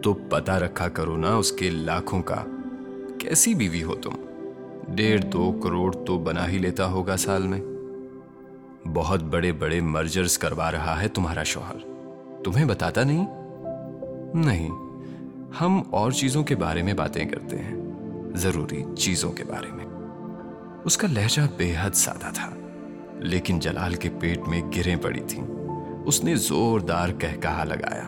[0.03, 2.45] تو پتا رکھا کرو نا اس کے لاکھوں کا۔
[3.19, 4.11] کیسی بیوی ہو تم؟
[4.89, 7.61] ڈیڑھ دو کروڑ تو بنا ہی لیتا ہوگا سال میں۔
[8.95, 11.77] بہت بڑے بڑے مرجرز کروا رہا ہے تمہارا شوہر۔
[12.45, 13.27] تمہیں بتاتا نہیں؟
[14.35, 14.69] نہیں۔
[15.61, 17.75] ہم اور چیزوں کے بارے میں باتیں کرتے ہیں۔
[18.35, 19.86] ضروری چیزوں کے بارے میں۔
[20.87, 22.51] اس کا لہجہ بے حد سادہ تھا،
[23.15, 25.47] لیکن جلال کے پیٹ میں گریں پڑی تھیں۔
[26.07, 28.03] اس نے زوردار کہہ کہا لگایا۔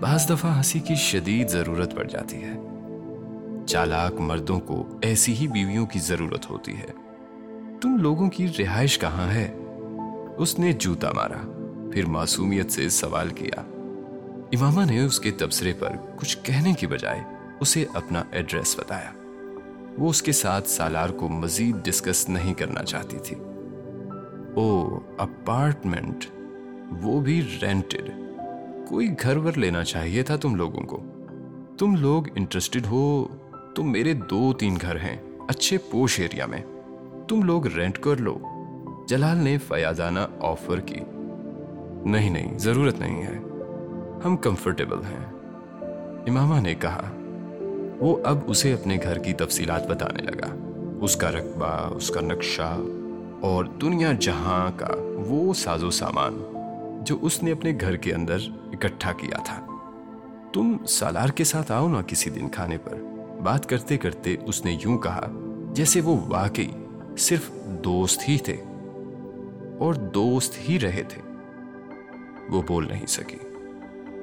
[0.00, 2.52] بعض دفعہ ہنسی کی شدید ضرورت پڑ جاتی ہے۔
[3.66, 6.92] چالاک مردوں کو ایسی ہی بیویوں کی ضرورت ہوتی ہے۔
[7.80, 9.56] تم لوگوں کی رہائش کہاں ہے؟
[10.36, 13.60] اس نے جوتا مارا، پھر معصومیت سے سوال کیا۔
[14.52, 17.20] امامہ نے اس کے تبصرے پر کچھ کہنے کی بجائے
[17.60, 19.19] اسے اپنا ایڈریس بتایا۔
[19.98, 23.36] وہ اس کے ساتھ سالار کو مزید ڈسکس نہیں کرنا چاہتی تھی۔
[24.54, 26.24] او اپارٹمنٹ
[27.02, 28.10] وہ بھی رینٹڈ
[28.88, 31.00] کوئی گھر ور لینا چاہیے تھا تم لوگوں کو۔
[31.78, 33.26] تم لوگ انٹرسٹڈ ہو،
[33.74, 35.16] تو میرے دو تین گھر ہیں،
[35.48, 36.62] اچھے پوش ایریا میں۔
[37.28, 38.38] تم لوگ رینٹ کر لو۔
[39.08, 40.96] جلال نے فیاضانہ آفر کی۔
[42.04, 43.38] نہیں نہیں، ضرورت نہیں ہے۔
[44.24, 45.26] ہم کمفرٹیبل ہیں۔
[46.28, 47.02] امامہ نے کہا
[48.00, 52.80] وہ اب اسے اپنے گھر کی تفصیلات بتانے لگا۔ اس کا رقبہ، اس کا نقشہ
[53.40, 54.86] اور دنیا جہاں کا
[55.26, 56.42] وہ ساز و سامان
[57.06, 58.36] جو اس نے اپنے گھر کے اندر
[58.72, 59.66] اکٹھا کیا تھا۔
[60.52, 62.94] تم سالار کے ساتھ آؤ نا کسی دن کھانے پر۔
[63.42, 65.30] بات کرتے کرتے اس نے یوں کہا،
[65.72, 66.68] جیسے وہ واقعی
[67.18, 67.50] صرف
[67.84, 68.56] دوست ہی تھے
[69.78, 71.22] اور دوست ہی رہے تھے۔
[72.50, 73.38] وہ بول نہیں سکی۔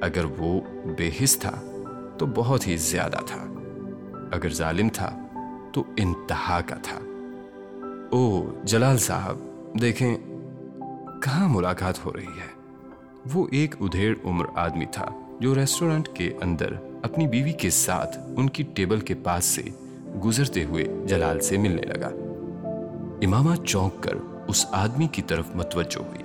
[0.00, 0.60] اگر وہ
[0.98, 1.82] بے حس تھا
[2.18, 3.44] تو بہت ہی زیادہ تھا۔
[4.32, 5.18] اگر ظالم تھا
[5.72, 6.98] تو انتہا کا تھا۔
[8.10, 9.38] او جلال صاحب،
[9.80, 10.16] دیکھیں
[11.22, 12.58] کہاں ملاقات ہو رہی ہے؟
[13.34, 16.72] وہ ایک ادھیڑ عمر آدمی تھا جو ریسٹورنٹ کے اندر
[17.02, 19.62] اپنی بیوی کے ساتھ ان کی ٹیبل کے پاس سے
[20.24, 22.10] گزرتے ہوئے جلال سے ملنے لگا۔
[23.22, 24.14] امامہ چونک کر
[24.48, 26.22] اس آدمی کی طرف متوجہ ہوئی۔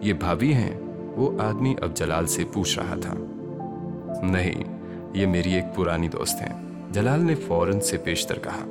[0.00, 0.80] یہ بھابھی ہیں؟
[1.16, 3.14] وہ آدمی اب جلال سے پوچھ رہا تھا۔
[4.22, 4.64] نہیں،
[5.14, 6.63] یہ میری ایک پرانی دوست ہیں۔
[6.94, 8.66] جلال نے فوراً سے پیشتر کہا۔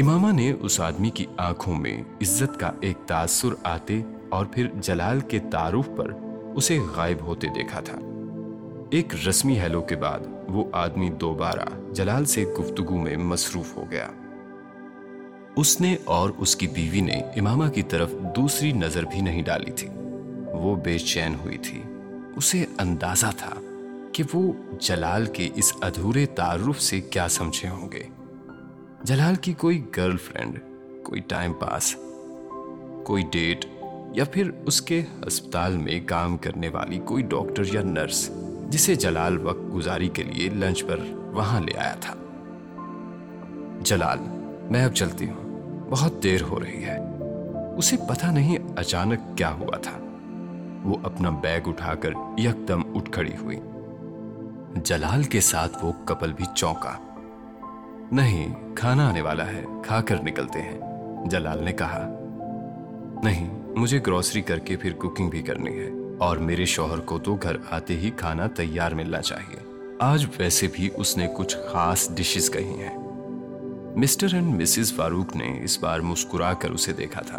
[0.00, 5.20] امامہ نے اس آدمی کی آنکھوں میں عزت کا ایک تاثر آتے اور پھر جلال
[5.20, 6.12] کے تعارف پر
[6.54, 7.98] اسے غائب ہوتے دیکھا تھا۔
[8.90, 10.18] ایک رسمی ہیلو کے بعد
[10.48, 14.08] وہ آدمی دوبارہ جلال سے گفتگو میں مصروف ہو گیا۔
[15.56, 19.70] اس نے اور اس کی بیوی نے امامہ کی طرف دوسری نظر بھی نہیں ڈالی
[19.70, 19.88] تھی۔
[20.52, 21.82] وہ بے چین ہوئی تھی۔
[22.36, 23.69] اسے اندازہ تھا
[24.12, 28.02] کہ وہ جلال کے اس ادھورے تعارف سے کیا سمجھے ہوں گے؟
[29.02, 30.58] جلال کی کوئی گرل فرینڈ،
[31.02, 31.96] کوئی ٹائم پاس،
[33.04, 33.66] کوئی ڈیٹ،
[34.14, 38.30] یا پھر اس کے ہسپتال میں کام کرنے والی کوئی ڈاکٹر یا نرس،
[38.68, 42.14] جسے جلال وقت گزاری کے لیے لنچ پر وہاں لے آیا تھا۔
[43.84, 44.18] جلال،
[44.70, 45.50] میں اب چلتی ہوں۔
[45.90, 46.98] بہت دیر ہو رہی ہے۔
[47.78, 49.98] اسے پتہ نہیں اچانک کیا ہوا تھا۔
[50.84, 53.60] وہ اپنا بیگ اٹھا کر یک دم اٹھ کھڑی ہوئی۔
[54.76, 56.96] جلال کے ساتھ وہ کپل بھی چونکا۔
[58.12, 60.80] نہیں، کھانا آنے والا ہے، کھا کر نکلتے ہیں۔
[61.26, 62.08] جلال نے کہا،
[63.22, 67.36] نہیں، مجھے گروسری کر کے پھر کوکنگ بھی کرنی ہے۔ اور میرے شوہر کو تو
[67.42, 72.50] گھر آتے ہی کھانا تیار ملنا چاہیے۔ آج ویسے بھی اس نے کچھ خاص ڈشز
[72.50, 72.98] کہی ہیں۔
[73.96, 77.38] مسٹر اینڈ مسز فاروق نے اس بار مسکرا کر اسے دیکھا تھا۔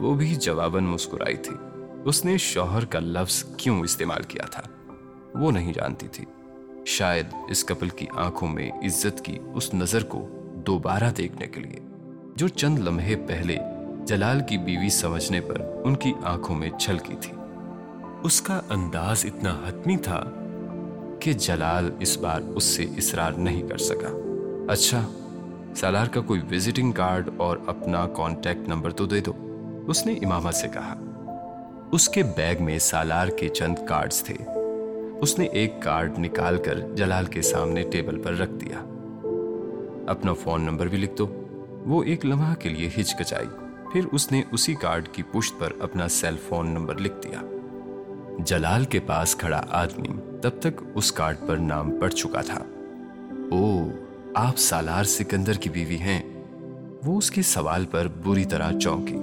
[0.00, 1.56] وہ بھی جواباً مسکرائی تھی۔
[2.04, 4.62] اس نے شوہر کا لفظ کیوں استعمال کیا تھا؟
[5.34, 6.24] وہ نہیں جانتی تھی۔
[6.88, 10.28] شاید اس کپل کی آنکھوں میں عزت کی اس نظر کو
[10.66, 11.80] دوبارہ دیکھنے کے لیے۔
[12.36, 13.56] جو چند لمحے پہلے
[14.04, 17.32] جلال کی بیوی سمجھنے پر ان کی آنکھوں میں چھلکی تھی۔
[18.22, 20.24] اس کا انداز اتنا حتمی تھا
[21.20, 24.08] کہ جلال اس بار اس سے اصرار نہیں کر سکا۔
[24.72, 25.08] اچھا
[25.76, 29.32] سالار کا کوئی وزٹنگ کارڈ اور اپنا کانٹیکٹ نمبر تو دے دو۔
[29.86, 30.94] اس نے امامہ سے کہا،
[31.92, 34.57] اس کے بیگ میں سالار کے چند کارڈز تھے۔
[35.20, 38.76] اس نے ایک کارڈ نکال کر جلال کے سامنے ٹیبل پر رکھ دیا۔
[40.06, 41.26] اپنا فون نمبر بھی لکھ دو۔
[41.86, 43.46] وہ ایک لمحہ کے لیے ہچکچائی۔
[43.92, 47.42] پھر اس نے اسی کارڈ کی پشت پر اپنا سیل فون نمبر لکھ دیا۔
[48.38, 50.08] جلال کے پاس کھڑا آدمی
[50.42, 52.64] تب تک اس کارڈ پر نام پڑ چکا تھا۔
[53.50, 53.90] او،
[54.34, 56.22] آپ سالار سکندر کی بیوی ہیں۔
[57.04, 59.16] وہ اس کے سوال پر بری طرح چونکی۔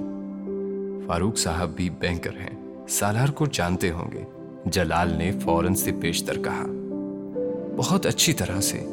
[1.06, 4.24] فاروق صاحب بھی بینکر ہیں۔ سالار کو جانتے ہوں گے۔
[4.66, 6.66] جلال نے فوراً سے پیشتر کہا،
[7.76, 8.84] بہت اچھی طرح سے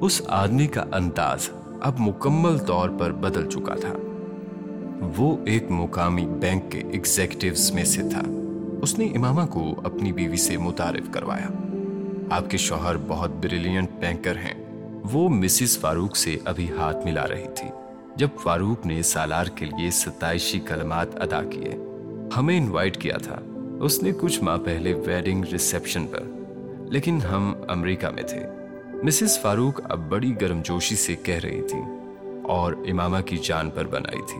[0.00, 1.50] اس آدمی کا انداز
[1.80, 3.92] اب مکمل طور پر بدل چکا تھا۔
[5.16, 8.22] وہ ایک مقامی بینک کے ایگزیکٹوز میں سے تھا۔
[8.82, 11.48] اس نے امامہ کو اپنی بیوی سے متعارف کروایا۔
[12.30, 14.64] آپ کے شوہر بہت بریلینٹ بینکر ہیں۔
[15.12, 17.68] وہ مسز فاروق سے ابھی ہاتھ ملا رہی تھی۔
[18.16, 21.76] جب فاروق نے سالار کے لیے ستائشی کلمات ادا کیے،
[22.36, 23.38] ہمیں انوائٹ کیا تھا۔
[23.80, 26.22] اس نے کچھ ماہ پہلے ویڈنگ ریسیپشن پر،
[26.90, 28.46] لیکن ہم امریکہ میں تھے۔
[29.02, 31.78] مسز فاروق اب بڑی گرم جوشی سے کہہ رہی تھی
[32.42, 34.38] اور امامہ کی جان پر بنائی تھی۔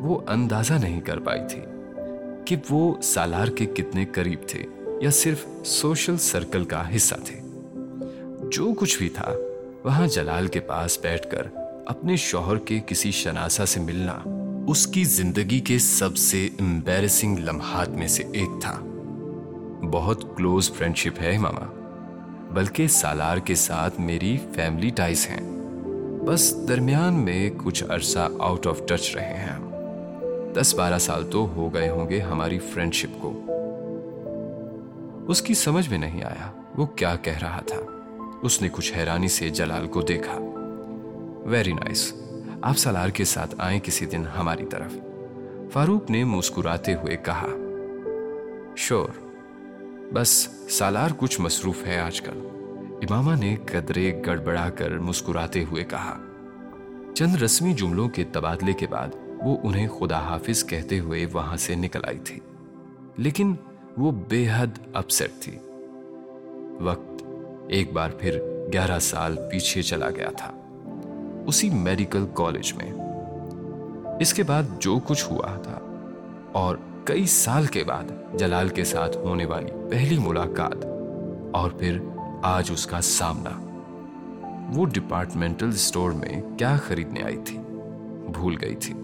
[0.00, 1.60] وہ اندازہ نہیں کر پائی تھی
[2.44, 4.66] کہ وہ سالار کے کتنے قریب تھے
[5.00, 7.40] یا صرف سوشل سرکل کا حصہ تھے۔
[8.52, 9.32] جو کچھ بھی تھا،
[9.84, 11.46] وہاں جلال کے پاس بیٹھ کر
[11.86, 14.37] اپنے شوہر کے کسی شناسہ سے ملنا
[14.68, 18.80] اس کی زندگی کے سب سے امبیرسنگ لمحات میں سے ایک تھا۔
[19.92, 21.90] بہت کلوز فرینڈشپ ہے ماما،
[22.50, 25.40] بلکہ سالار کے ساتھ میری فیملی ٹائز ہیں۔
[26.26, 29.58] بس درمیان میں کچھ عرصہ آؤٹ آف ٹچ رہے ہیں۔
[30.54, 33.44] دس بارہ سال تو ہو گئے ہوں گے ہماری فرینڈشپ کو۔
[35.28, 37.80] اس کی سمجھ میں نہیں آیا وہ کیا کہہ رہا تھا۔
[38.42, 40.38] اس نے کچھ حیرانی سے جلال کو دیکھا۔
[41.44, 42.12] ویری نائس
[42.62, 44.96] آپ سالار کے ساتھ آئیں کسی دن ہماری طرف۔
[45.72, 47.46] فاروق نے مسکراتے ہوئے کہا،
[48.76, 49.08] شور،
[50.12, 52.48] بس سالار کچھ مصروف ہے آج کل۔
[53.02, 56.18] امامہ نے قدرے گڑبڑا کر مسکراتے ہوئے کہا،
[57.14, 59.08] چند رسمی جملوں کے تبادلے کے بعد
[59.44, 62.40] وہ انہیں خدا حافظ کہتے ہوئے وہاں سے نکل آئی تھی۔
[63.16, 63.54] لیکن
[63.96, 65.58] وہ بے حد اپسٹ تھی۔
[66.80, 67.24] وقت
[67.68, 68.40] ایک بار پھر
[68.72, 70.67] گیارہ سال پیچھے چلا گیا تھا۔
[71.48, 72.90] اسی میڈیکل کالج میں۔
[74.20, 75.78] اس کے بعد جو کچھ ہوا تھا،
[76.52, 80.84] اور کئی سال کے بعد جلال کے ساتھ ہونے والی پہلی ملاقات،
[81.54, 81.98] اور پھر
[82.42, 83.50] آج اس کا سامنا۔
[84.74, 87.58] وہ ڈپارٹمنٹل اسٹور میں کیا خریدنے آئی تھی،
[88.32, 88.94] بھول گئی تھی۔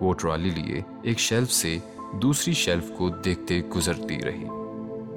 [0.00, 1.76] وہ ٹرالی لیے ایک شیلف سے
[2.22, 4.48] دوسری شیلف کو دیکھتے گزرتی رہی۔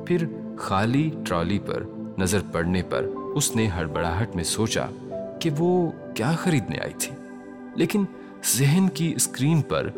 [0.08, 0.28] پھر
[0.58, 1.84] خالی ٹرالی پر
[2.18, 4.86] نظر پڑنے پر اس نے ہڑبڑاہٹ میں سوچا
[5.40, 7.16] کہ وہ کیا خریدنے آئی تھی۔
[7.76, 8.06] لیکن
[8.58, 9.90] ذہن کی اسکرین پر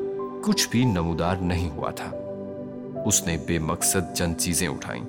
[0.44, 2.12] کچھ بھی نمودار نہیں ہوا تھا۔
[3.06, 5.04] اس نے بے مقصد چند چیزیں اٹھائیں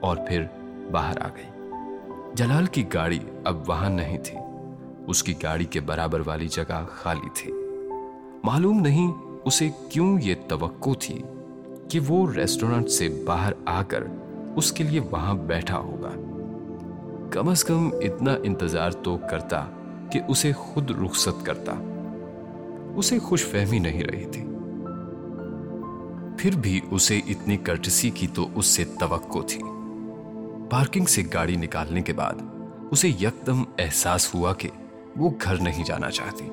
[0.00, 0.44] اور پھر
[0.92, 1.70] باہر آ گئی۔
[2.34, 4.38] جلال کی گاڑی اب وہاں نہیں تھی۔
[5.06, 7.52] اس کی گاڑی کے برابر والی جگہ خالی تھی۔
[8.44, 9.12] معلوم نہیں
[9.44, 11.22] اسے کیوں یہ توقع تھی
[11.88, 14.04] کہ وہ ریسٹورنٹ سے باہر آ کر
[14.56, 16.31] اس کے لیے وہاں بیٹھا ہوگا۔
[17.32, 19.64] کم از کم اتنا انتظار تو کرتا
[20.12, 21.72] کہ اسے خود رخصت کرتا۔
[22.96, 24.42] اسے خوش فہمی نہیں رہی تھی۔
[26.38, 29.62] پھر بھی اسے اتنی کرٹسی کی تو اس سے توقع تھی۔
[30.70, 32.34] پارکنگ سے گاڑی نکالنے کے بعد
[32.90, 34.68] اسے یکدم احساس ہوا کہ
[35.16, 36.48] وہ گھر نہیں جانا چاہتی۔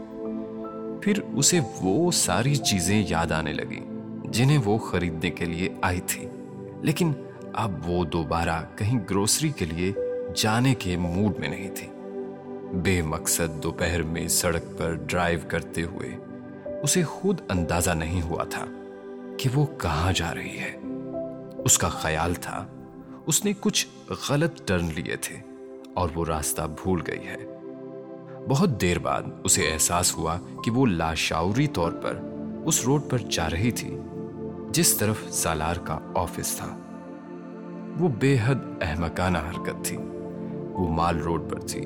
[1.01, 3.79] پھر اسے وہ ساری چیزیں یاد آنے لگی
[4.25, 6.27] جنہیں وہ خریدنے کے لیے آئی تھی۔
[6.81, 7.11] لیکن
[7.53, 9.93] اب وہ دوبارہ کہیں گروسری کے لیے
[10.39, 11.87] جانے کے موڈ میں نہیں تھی۔
[12.73, 16.17] بے مقصد دوپہر میں سڑک پر ڈرائیو کرتے ہوئے
[16.83, 18.65] اسے خود اندازہ نہیں ہوا تھا
[19.37, 20.77] کہ وہ کہاں جا رہی ہے۔
[21.65, 22.65] اس کا خیال تھا،
[23.25, 23.87] اس نے کچھ
[24.29, 25.35] غلط ٹرن لیے تھے
[25.93, 27.37] اور وہ راستہ بھول گئی ہے۔
[28.49, 32.17] بہت دیر بعد اسے احساس ہوا کہ وہ لاشعوری طور پر
[32.65, 33.97] اس روڈ پر جا رہی تھی،
[34.71, 36.77] جس طرف سالار کا آفس تھا۔
[37.99, 39.97] وہ بے حد احمقانہ حرکت تھی۔
[40.79, 41.85] وہ مال روڈ پر تھی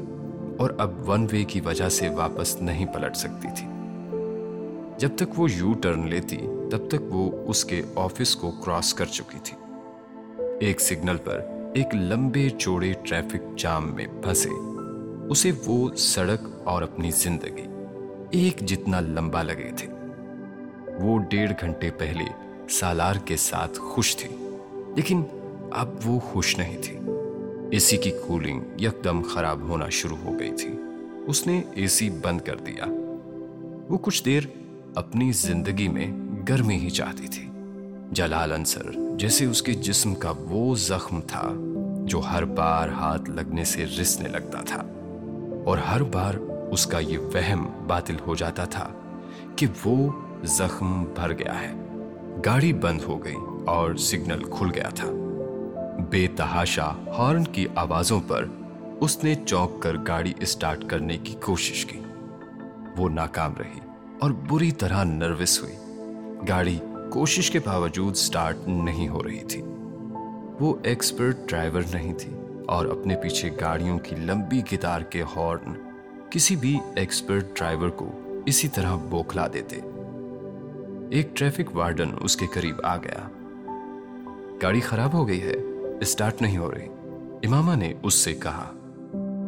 [0.58, 3.68] اور اب ون وے کی وجہ سے واپس نہیں پلٹ سکتی تھی۔
[4.98, 6.38] جب تک وہ یو ٹرن لیتی،
[6.72, 9.58] تب تک وہ اس کے آفس کو کراس کر چکی تھی۔
[10.60, 11.42] ایک سگنل پر
[11.74, 14.50] ایک لمبے چوڑے ٹریفک جام میں پھنسے،
[15.30, 17.68] اسے وہ سڑک اور اپنی زندگی
[18.32, 19.88] ایک جتنا لمبا لگے تھے۔
[21.00, 22.26] وہ ڈیڑھ گھنٹے پہلے
[22.70, 24.36] سالار کے ساتھ خوش تھی،
[24.96, 25.24] لیکن
[25.72, 26.98] اب وہ خوش نہیں تھی۔
[27.74, 30.70] اے سی کی کولنگ یکدم خراب ہونا شروع ہو گئی تھی۔
[31.28, 32.86] اس نے اے سی بند کر دیا۔
[33.90, 34.42] وہ کچھ دیر
[34.96, 36.08] اپنی زندگی میں
[36.50, 37.50] گرمی ہی چاہتی تھی۔
[38.12, 41.54] جلال انصر جیسے اس کے جسم کا وہ زخم تھا
[42.06, 44.82] جو ہر بار ہاتھ لگنے سے رسنے لگتا تھا۔
[45.66, 46.34] اور ہر بار
[46.72, 48.90] اس کا یہ وہم باطل ہو جاتا تھا
[49.56, 50.12] کہ وہ
[50.44, 51.74] زخم بھر گیا ہے۔
[52.46, 55.23] گاڑی بند ہو گئی اور سگنل کھل گیا تھا۔
[56.14, 56.88] بے تحاشا
[57.18, 58.46] ہارن کی آوازوں پر
[59.00, 62.00] اس نے چوک کر گاڑی اسٹارٹ کرنے کی کوشش کی۔
[62.98, 63.80] وہ ناکام رہی
[64.20, 65.76] اور بری طرح نروس ہوئی۔
[66.50, 66.80] گاڑی
[67.12, 69.62] کوشش کے باوجود سٹارٹ نہیں ہو رہی تھی۔
[70.60, 72.34] وہ ایکسپرٹ ڈرائیور نہیں تھی
[72.68, 75.74] اور اپنے پیچھے گاڑیوں کی لمبی گتار کے ہارن
[76.30, 79.76] کسی بھی ایکسپرٹ ڈرائیور کو اسی طرح بوکھلا دیتے۔
[81.12, 83.30] ایک ٹریفک وارڈن اس کے قریب آ گیا۔
[84.62, 85.73] گاڑی خراب ہو گئی ہے۔
[86.04, 86.88] اسٹارٹ نہیں ہو رہی۔
[87.48, 88.72] امامہ نے اس سے کہا،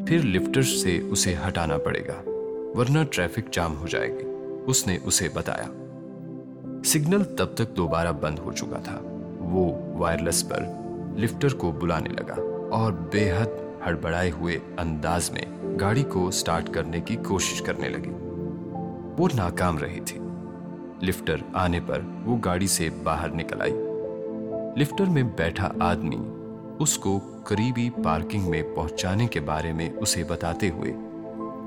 [0.08, 2.30] پھر لفٹر سے اسے ہٹانا پڑے گا،
[2.78, 4.28] ورنہ ٹریفک جام ہو جائے گی۔
[4.66, 5.68] اس نے اسے بتایا۔
[6.86, 9.00] سگنل تب تک دوبارہ بند ہو چکا تھا۔
[9.40, 10.64] وہ وائرلیس پر
[11.18, 17.02] لفٹر کو بلانے لگا اور بے حد ہڑبڑائے ہوئے انداز میں گاڑی کو سٹارٹ کرنے
[17.02, 18.12] کی کوشش کرنے لگی۔
[19.18, 20.20] وہ ناکام رہی تھی۔
[21.02, 23.74] لفٹر آنے پر وہ گاڑی سے باہر نکل آئی۔
[24.78, 26.18] لفٹر میں بیٹھا آدمی
[26.80, 30.94] اس کو قریبی پارکنگ میں پہنچانے کے بارے میں اسے بتاتے ہوئے،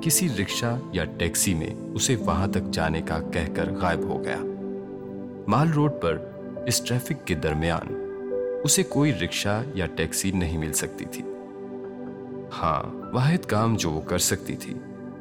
[0.02, 4.36] کسی رکشہ یا ٹیکسی میں اسے وہاں تک جانے کا کہہ کر غائب ہو گیا۔
[5.48, 6.18] مال روڈ پر
[6.66, 7.94] اس ٹریفک کے درمیان
[8.64, 11.22] اسے کوئی رکشہ یا ٹیکسی نہیں مل سکتی تھی۔
[12.62, 12.82] ہاں
[13.14, 14.74] واحد کام جو وہ کر سکتی تھی،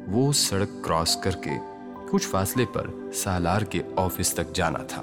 [0.08, 1.50] وہ سڑک کراس کر کے
[2.10, 5.02] کچھ فاصلے پر سالار کے آفس تک جانا تھا۔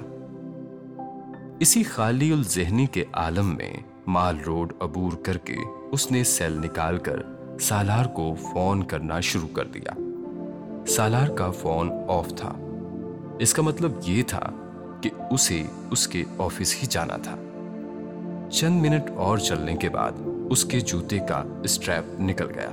[1.60, 3.72] اسی خالی الذہنی کے عالم میں
[4.06, 5.56] مال روڈ عبور کر کے
[5.92, 7.16] اس نے سیل نکال کر
[7.60, 9.98] سالار کو فون کرنا شروع کر دیا۔
[10.88, 12.52] سالار کا فون آف تھا۔
[13.38, 14.50] اس کا مطلب یہ تھا
[15.00, 17.36] کہ اسے اس کے آفس ہی جانا تھا۔
[18.52, 20.12] چند منٹ اور چلنے کے بعد
[20.50, 22.70] اس کے جوتے کا اسٹریپ نکل گیا۔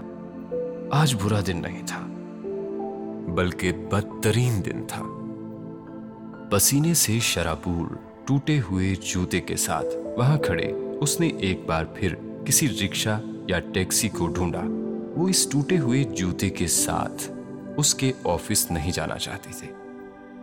[0.92, 2.02] آج برا دن نہیں تھا،
[3.34, 5.04] بلکہ بدترین دن تھا۔
[6.52, 12.16] پسینے سے شرابور ٹوٹے ہوئے جوتے کے ساتھ وہاں کھڑے اس نے ایک بار پھر
[12.46, 14.62] کسی رکشہ یا ٹیکسی کو ڈھونڈا۔
[15.16, 17.32] وہ اس ٹوٹے ہوئے جوتے کے ساتھ
[17.78, 19.68] اس کے آفس نہیں جانا چاہتی تھی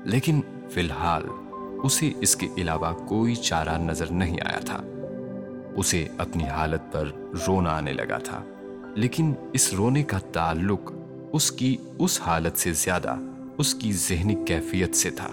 [0.04, 0.40] لیکن
[0.70, 1.22] فی الحال
[1.84, 4.82] اسے اس کے علاوہ کوئی چارہ نظر نہیں آیا تھا۔
[5.76, 7.08] اسے اپنی حالت پر
[7.48, 8.44] رونا آنے لگا تھا۔
[8.94, 10.92] لیکن اس رونے کا تعلق
[11.32, 13.16] اس کی اس حالت سے زیادہ
[13.58, 15.30] اس کی ذہنی کیفیت سے تھا۔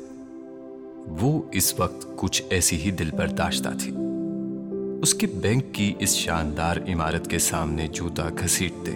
[1.08, 3.92] وہ اس وقت کچھ ایسی ہی دل برداشتہ تھی۔
[5.02, 8.92] اس کے بینک کی اس شاندار عمارت کے سامنے جوتا گھسیٹتے،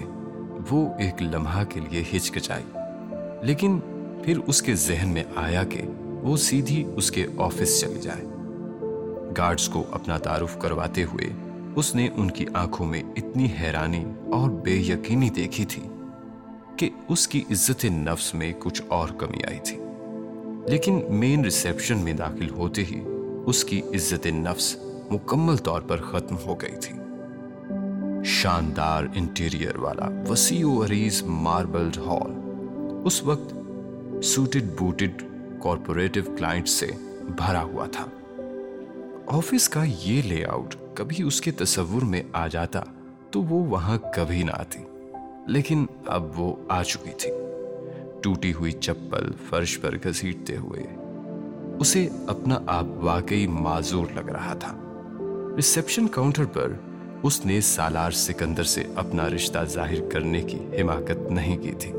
[0.71, 2.63] وہ ایک لمحہ کے لیے ہچکچائی۔
[3.43, 3.79] لیکن
[4.23, 8.25] پھر اس کے ذہن میں آیا کہ وہ سیدھی اس کے آفس چلی جائے۔
[9.37, 11.27] گارڈز کو اپنا تعارف کرواتے ہوئے
[11.75, 15.83] اس نے ان کی آنکھوں میں اتنی حیرانی اور بے یقینی دیکھی تھی
[16.77, 19.77] کہ اس کی عزت نفس میں کچھ اور کمی آئی تھی۔
[20.67, 23.01] لیکن مین ریسیپشن میں داخل ہوتے ہی
[23.45, 24.75] اس کی عزت نفس
[25.11, 26.95] مکمل طور پر ختم ہو گئی تھی۔
[28.23, 32.31] شاندار انٹیریئر والا وسیع و عریض ماربلڈ ہال۔
[33.05, 33.53] اس وقت
[34.23, 35.21] سوٹڈ بوٹڈ
[35.63, 36.85] کارپوریٹو کلائنٹ سے
[37.21, 38.05] بھرا ہوا تھا۔
[39.27, 42.81] آفس کا یہ لے آؤٹ کبھی اس کے تصور میں آ جاتا
[43.31, 44.79] تو وہ وہاں کبھی نہ آتی۔
[45.47, 47.31] لیکن اب وہ آ چکی تھی۔
[48.21, 50.83] ٹوٹی ہوئی چپل فرش پر گھسیٹتے ہوئے۔
[51.79, 54.80] اسے اپنا آپ واقعی معذور لگ رہا تھا۔
[55.55, 56.73] ریسپشن کاؤنٹر پر
[57.23, 61.91] اس نے سالار سکندر سے اپنا رشتہ ظاہر کرنے کی حماقت نہیں کی تھی۔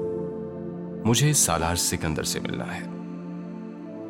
[1.05, 2.80] مجھے سالار سکندر سے ملنا ہے۔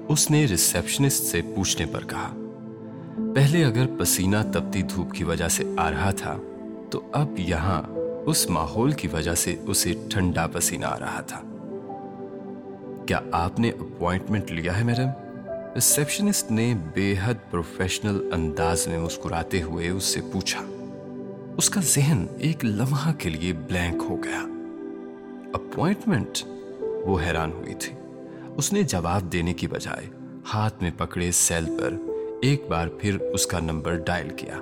[0.08, 2.34] اس نے ریسپشنسٹ سے پوچھنے پر کہا،
[3.34, 6.36] پہلے اگر پسینہ تپتی دھوپ کی وجہ سے آ رہا تھا،
[6.90, 7.82] تو اب یہاں
[8.26, 11.40] اس ماحول کی وجہ سے اسے ٹھنڈا پسینہ آ رہا تھا۔
[13.06, 15.21] کیا آپ نے اپوائنٹمنٹ لیا ہے، میڈم؟
[15.74, 20.60] ریسپشنسٹ نے بے حد پروفیشنل انداز میں مسکراتے ہوئے اس سے پوچھا،
[21.56, 24.40] اس کا ذہن ایک لمحہ کے لیے بلینک ہو گیا۔
[25.54, 26.46] اپوائنٹمنٹ
[26.80, 27.92] وہ حیران ہوئی تھی۔
[28.56, 30.06] اس نے جواب دینے کی بجائے
[30.54, 31.94] ہاتھ میں پکڑے سیل پر
[32.42, 34.58] ایک بار پھر اس کا نمبر ڈائل کیا۔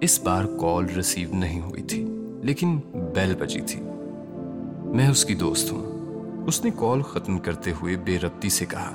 [0.00, 2.06] اس بار کال ریسیو نہیں ہوئی تھی،
[2.42, 2.76] لیکن
[3.14, 3.80] بیل بجی تھی۔
[4.84, 5.94] میں اس کی دوست ہوں۔
[6.46, 8.92] اس نے کال ختم کرتے ہوئے بے ربطی سے کہا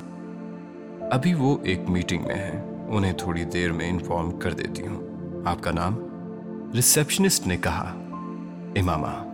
[1.10, 5.00] ابھی وہ ایک میٹنگ میں ہیں۔ انہیں تھوڑی دیر میں انفارم کر دیتی ہوں۔
[5.46, 5.96] آپ کا نام؟
[6.74, 7.94] ریسپشنسٹ نے کہا،
[8.76, 9.28] امامہ۔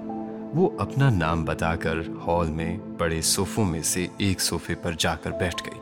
[0.54, 5.14] وہ اپنا نام بتا کر ہال میں بڑے صوفوں میں سے ایک صوفے پر جا
[5.14, 5.80] کر بیٹھ گئی۔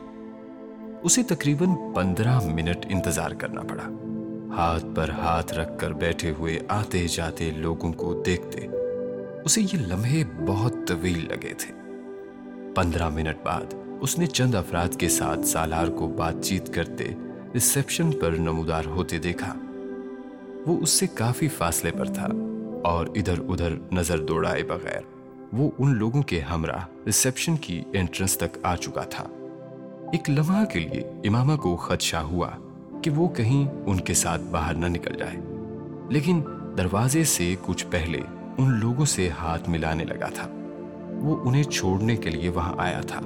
[1.03, 3.89] اسے تقریباً پندرہ منٹ انتظار کرنا پڑا۔
[4.57, 8.67] ہاتھ پر ہاتھ رکھ کر بیٹھے ہوئے آتے جاتے لوگوں کو دیکھتے
[9.45, 11.73] اسے یہ لمحے بہت طویل لگے تھے۔
[12.75, 17.13] پندرہ منٹ بعد اس نے چند افراد کے ساتھ سالار کو بات چیت کرتے
[17.53, 19.53] ریسپشن پر نمودار ہوتے دیکھا۔
[20.65, 22.27] وہ اس سے کافی فاصلے پر تھا
[22.83, 25.01] اور ادھر ادھر نظر دوڑائے بغیر
[25.53, 29.23] وہ ان لوگوں کے ہمراہ ریسپشن کی انٹرنس تک آ چکا تھا۔
[30.11, 32.49] ایک لمحہ کے لیے امامہ کو خدشہ ہوا
[33.01, 35.37] کہ وہ کہیں ان کے ساتھ باہر نہ نکل جائے۔
[36.09, 36.41] لیکن
[36.77, 38.19] دروازے سے کچھ پہلے
[38.57, 40.47] ان لوگوں سے ہاتھ ملانے لگا تھا۔
[41.11, 43.21] وہ انہیں چھوڑنے کے لیے وہاں آیا تھا۔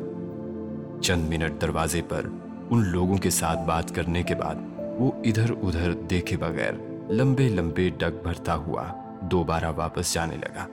[1.02, 2.22] چند منٹ دروازے پر
[2.70, 6.72] ان لوگوں کے ساتھ بات کرنے کے بعد وہ ادھر ادھر دیکھے بغیر
[7.10, 8.84] لمبے لمبے ڈگ بھرتا ہوا
[9.22, 10.68] دوبارہ واپس جانے لگا۔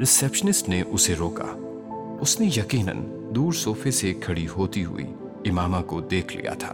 [0.00, 1.44] ریسپشنسٹ نے اسے روکا۔
[2.20, 2.96] اس نے یقیناً
[3.34, 5.06] دور صوفے سے کھڑی ہوتی ہوئی
[5.50, 6.72] امامہ کو دیکھ لیا تھا،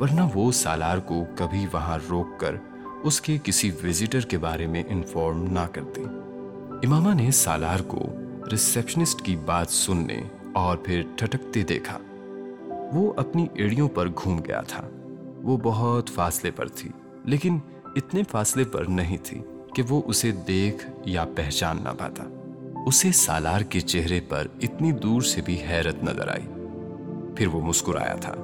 [0.00, 2.56] ورنہ وہ سالار کو کبھی وہاں روک کر
[3.02, 6.02] اس کے کسی وزیٹر کے بارے میں انفارم نہ کرتی۔
[6.86, 8.06] امامہ نے سالار کو
[8.52, 10.22] ریسپشنسٹ کی بات سننے
[10.54, 11.98] اور پھر ٹھٹکتے دیکھا۔
[12.92, 14.88] وہ اپنی ایڑیوں پر گھوم گیا تھا۔
[15.42, 16.90] وہ بہت فاصلے پر تھی،
[17.24, 17.58] لیکن
[17.96, 19.42] اتنے فاصلے پر نہیں تھی
[19.74, 22.24] کہ وہ اسے دیکھ یا پہچان نہ پاتا۔
[22.86, 26.46] اسے سالار کے چہرے پر اتنی دور سے بھی حیرت نظر آئی۔
[27.36, 28.34] پھر وہ مسکرایا تھا۔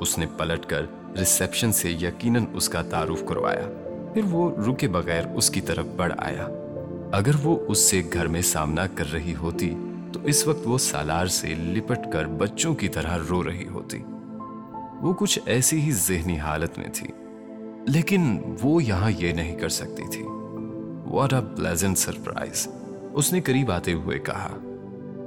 [0.00, 0.82] اس نے پلٹ کر
[1.18, 3.68] ریسپشن سے یقیناً اس کا تعارف کروایا۔
[4.14, 6.48] پھر وہ رکے بغیر اس کی طرف بڑھ آیا۔
[7.12, 9.74] اگر وہ اس سے گھر میں سامنا کر رہی ہوتی
[10.26, 13.98] اس وقت وہ سالار سے لپٹ کر بچوں کی طرح رو رہی ہوتی۔
[15.00, 17.08] وہ کچھ ایسی ہی ذہنی حالت میں تھی،
[17.86, 20.22] لیکن وہ یہاں یہ نہیں کر سکتی تھی۔
[21.06, 22.68] واٹ اے پلیزنٹ سرپرائز
[23.12, 24.58] اس نے قریب آتے ہوئے کہا۔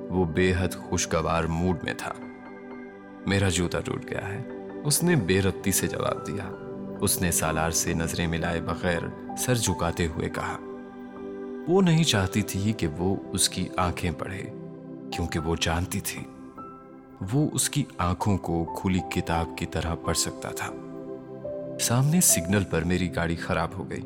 [0.10, 2.14] وہ بے حد خوشگوار موڈ میں تھا۔
[3.26, 4.43] میرا جوتا ٹوٹ گیا ہے۔
[4.84, 6.56] اس نے بے رتی سے جواب دیا۔
[7.02, 9.00] اس نے سالار سے نظریں ملائے بغیر
[9.38, 10.58] سر جھکاتے ہوئے کہا۔
[11.68, 14.43] وہ نہیں چاہتی تھی کہ وہ اس کی آنکھیں پڑھے۔
[15.12, 16.24] کیونکہ وہ جانتی تھی۔
[17.34, 20.74] وہ اس کی آنکھوں کو کھلی کتاب کی طرح پڑھ سکتا تھا۔
[21.80, 24.01] سامنے سگنل پر میری گاڑی خراب ہو گئی۔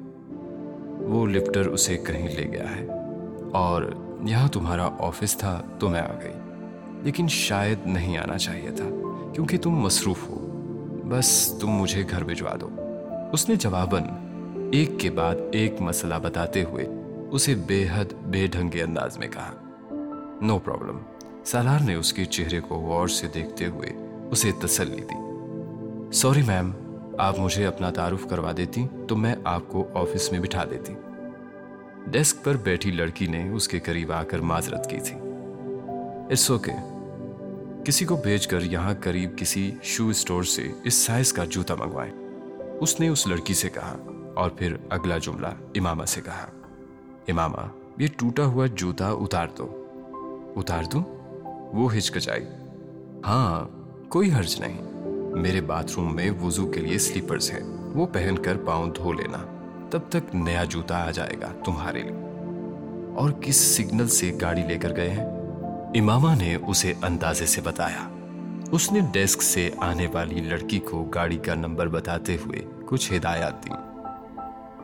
[0.99, 2.88] وہ لفٹر اسے کہیں لے گیا ہے۔
[3.54, 3.84] اور
[4.24, 6.34] یہاں تمہارا آفس تھا تو میں آ گئی۔
[7.01, 8.89] لیکن شاید نہیں آنا چاہیے تھا،
[9.34, 10.39] کیونکہ تم مصروف ہو۔
[11.10, 12.70] بس تم مجھے گھر بھجوا دو۔
[13.34, 14.04] اس نے جواباً
[14.72, 16.86] ایک کے بعد ایک مسئلہ بتاتے ہوئے
[17.32, 19.62] اسے بے حد بے ڈھنگے انداز میں کہا۔
[20.42, 20.98] نو پرابلم
[21.46, 23.90] سالار نے اس کے چہرے کو غور سے دیکھتے ہوئے
[24.32, 25.16] اسے تسلی دی۔
[26.14, 26.72] سوری میم
[27.18, 30.94] آپ مجھے اپنا تعارف کروا دیتی تو میں آپ کو آفس میں بٹھا دیتی۔
[32.08, 35.16] ڈیسک پر بیٹھی لڑکی نے اس کے قریب آ کر معذرت کی تھی۔
[36.30, 36.72] اٹس اوکے
[37.86, 42.12] کسی کو بھیج کر یہاں قریب کسی شو اسٹور سے اس سائز کا جوتا منگوائے
[42.80, 43.98] اس نے اس لڑکی سے کہا
[44.36, 46.48] اور پھر اگلا جملہ امامہ سے کہا۔
[47.28, 47.68] امامہ،
[47.98, 49.83] یہ ٹوٹا ہوا جوتا اتار دو۔
[50.56, 51.04] اتار دوں؟
[51.74, 52.45] وہ ہچکچائی۔
[53.26, 53.68] ہاں
[54.10, 54.82] کوئی حرج نہیں۔
[55.36, 57.60] میرے باتھ روم میں وضو کے لیے سلیپرز ہیں۔
[57.93, 59.38] وہ پہن کر پاؤں دھو لینا۔
[59.89, 62.16] تب تک نیا جوتا آ جائے گا تمہارے لیے۔
[63.16, 65.26] اور کس سگنل سے گاڑی لے کر گئے ہیں؟
[65.99, 68.10] امامہ نے اسے اندازے سے بتایا۔
[68.72, 73.66] اس نے ڈیسک سے آنے والی لڑکی کو گاڑی کا نمبر بتاتے ہوئے کچھ ہدایات
[73.66, 73.70] دی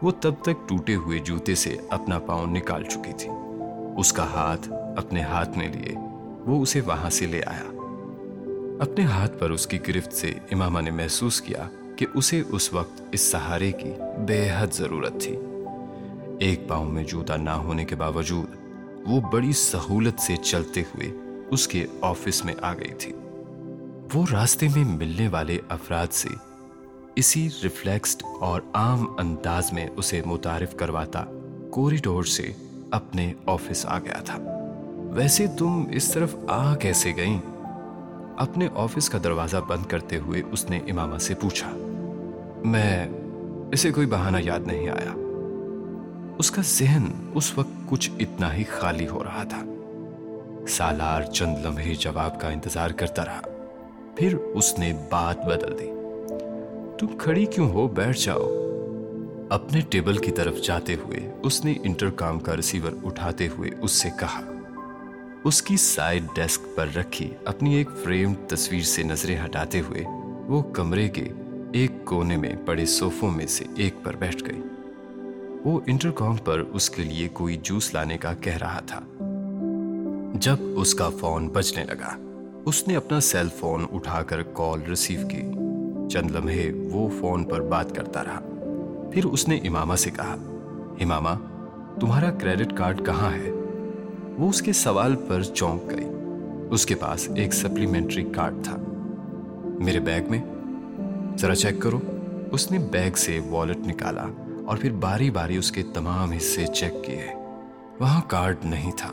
[0.01, 3.29] وہ تب تک ٹوٹے ہوئے جوتے سے اپنا پاؤں نکال چکی تھی۔
[3.97, 5.95] اس کا ہاتھ اپنے ہاتھ میں لیے۔
[6.45, 7.63] وہ اسے وہاں سے لے آیا۔
[8.79, 13.01] اپنے ہاتھ پر اس کی گرفت سے امامہ نے محسوس کیا کہ اسے اس وقت
[13.11, 13.91] اس سہارے کی
[14.27, 15.37] بے حد ضرورت تھی۔
[16.39, 18.55] ایک پاؤں میں جوتا نہ ہونے کے باوجود
[19.07, 21.11] وہ بڑی سہولت سے چلتے ہوئے
[21.49, 23.13] اس کے آفس میں آ گئی تھی۔
[24.13, 26.29] وہ راستے میں ملنے والے افراد سے
[27.15, 31.25] اسی ریفلیکسڈ اور عام انداز میں اسے متعارف کرواتا،
[31.71, 32.51] کوریڈور سے
[32.91, 34.58] اپنے آفس آ گیا تھا۔
[35.11, 37.39] ویسے تم اس طرف آ کیسے گئیں؟
[38.37, 41.69] اپنے آفس کا دروازہ بند کرتے ہوئے اس نے امامہ سے پوچھا،
[42.65, 43.07] میں
[43.71, 45.13] اسے کوئی بہانہ یاد نہیں آیا۔
[46.37, 49.63] اس کا ذہن اس وقت کچھ اتنا ہی خالی ہو رہا تھا۔
[50.67, 53.41] سالار چند لمحے جواب کا انتظار کرتا رہا،
[54.15, 55.91] پھر اس نے بات بدل دی۔
[56.99, 58.65] تم کھڑی کیوں ہو؟ بیٹھ جاؤ۔
[59.49, 63.91] اپنے ٹیبل کی طرف جاتے ہوئے اس نے انٹر کام کا ریسیور اٹھاتے ہوئے اس
[63.91, 64.41] سے کہا
[65.43, 70.03] اس کی سائڈ ڈیسک پر رکھی اپنی ایک فریم تصویر سے نظریں ہٹاتے ہوئے
[70.45, 71.29] وہ کمرے کے
[71.73, 74.61] ایک کونے میں پڑے صوفوں میں سے ایک پر بیٹھ گئی۔
[75.65, 78.99] وہ انٹر کام پر اس کے لیے کوئی جوس لانے کا کہہ رہا تھا۔
[80.33, 82.17] جب اس کا فون بجنے لگا،
[82.65, 85.41] اس نے اپنا سیل فون اٹھا کر کال ریسیو کی۔
[86.09, 88.39] چند لمحے وہ فون پر بات کرتا رہا۔
[89.13, 90.35] پھر اس نے امامہ سے کہا،
[91.01, 91.29] امامہ،
[91.99, 93.51] تمہارا کریڈٹ کارڈ کہاں ہے؟
[94.39, 96.07] وہ اس کے سوال پر چونک گئی۔
[96.69, 98.77] اس کے پاس ایک سپلیمنٹری کارڈ تھا۔
[99.65, 100.41] میرے بیگ میں؟
[101.37, 101.99] ذرا چیک کرو۔
[102.51, 104.25] اس نے بیگ سے والٹ نکالا
[104.65, 107.27] اور پھر باری باری اس کے تمام حصے چیک کیے۔
[107.99, 109.09] وہاں کارڈ نہیں تھا۔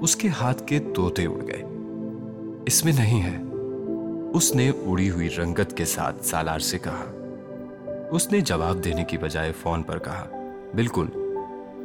[0.00, 1.62] اس کے ہاتھ کے توتے اڑ گئے۔
[2.66, 3.42] اس میں نہیں ہے۔
[4.34, 7.04] اس نے اڑی ہوئی رنگت کے ساتھ سالار سے کہا۔
[8.10, 10.28] اس نے جواب دینے کی بجائے فون پر کہا،
[10.74, 11.06] بالکل،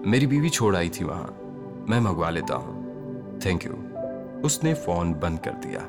[0.05, 1.46] میری بیوی چھوڑ آئی تھی وہاں۔
[1.87, 2.83] میں منگوا لیتا ہوں۔
[3.39, 3.97] تھینک یو
[4.43, 5.79] اس نے فون بند کر دیا۔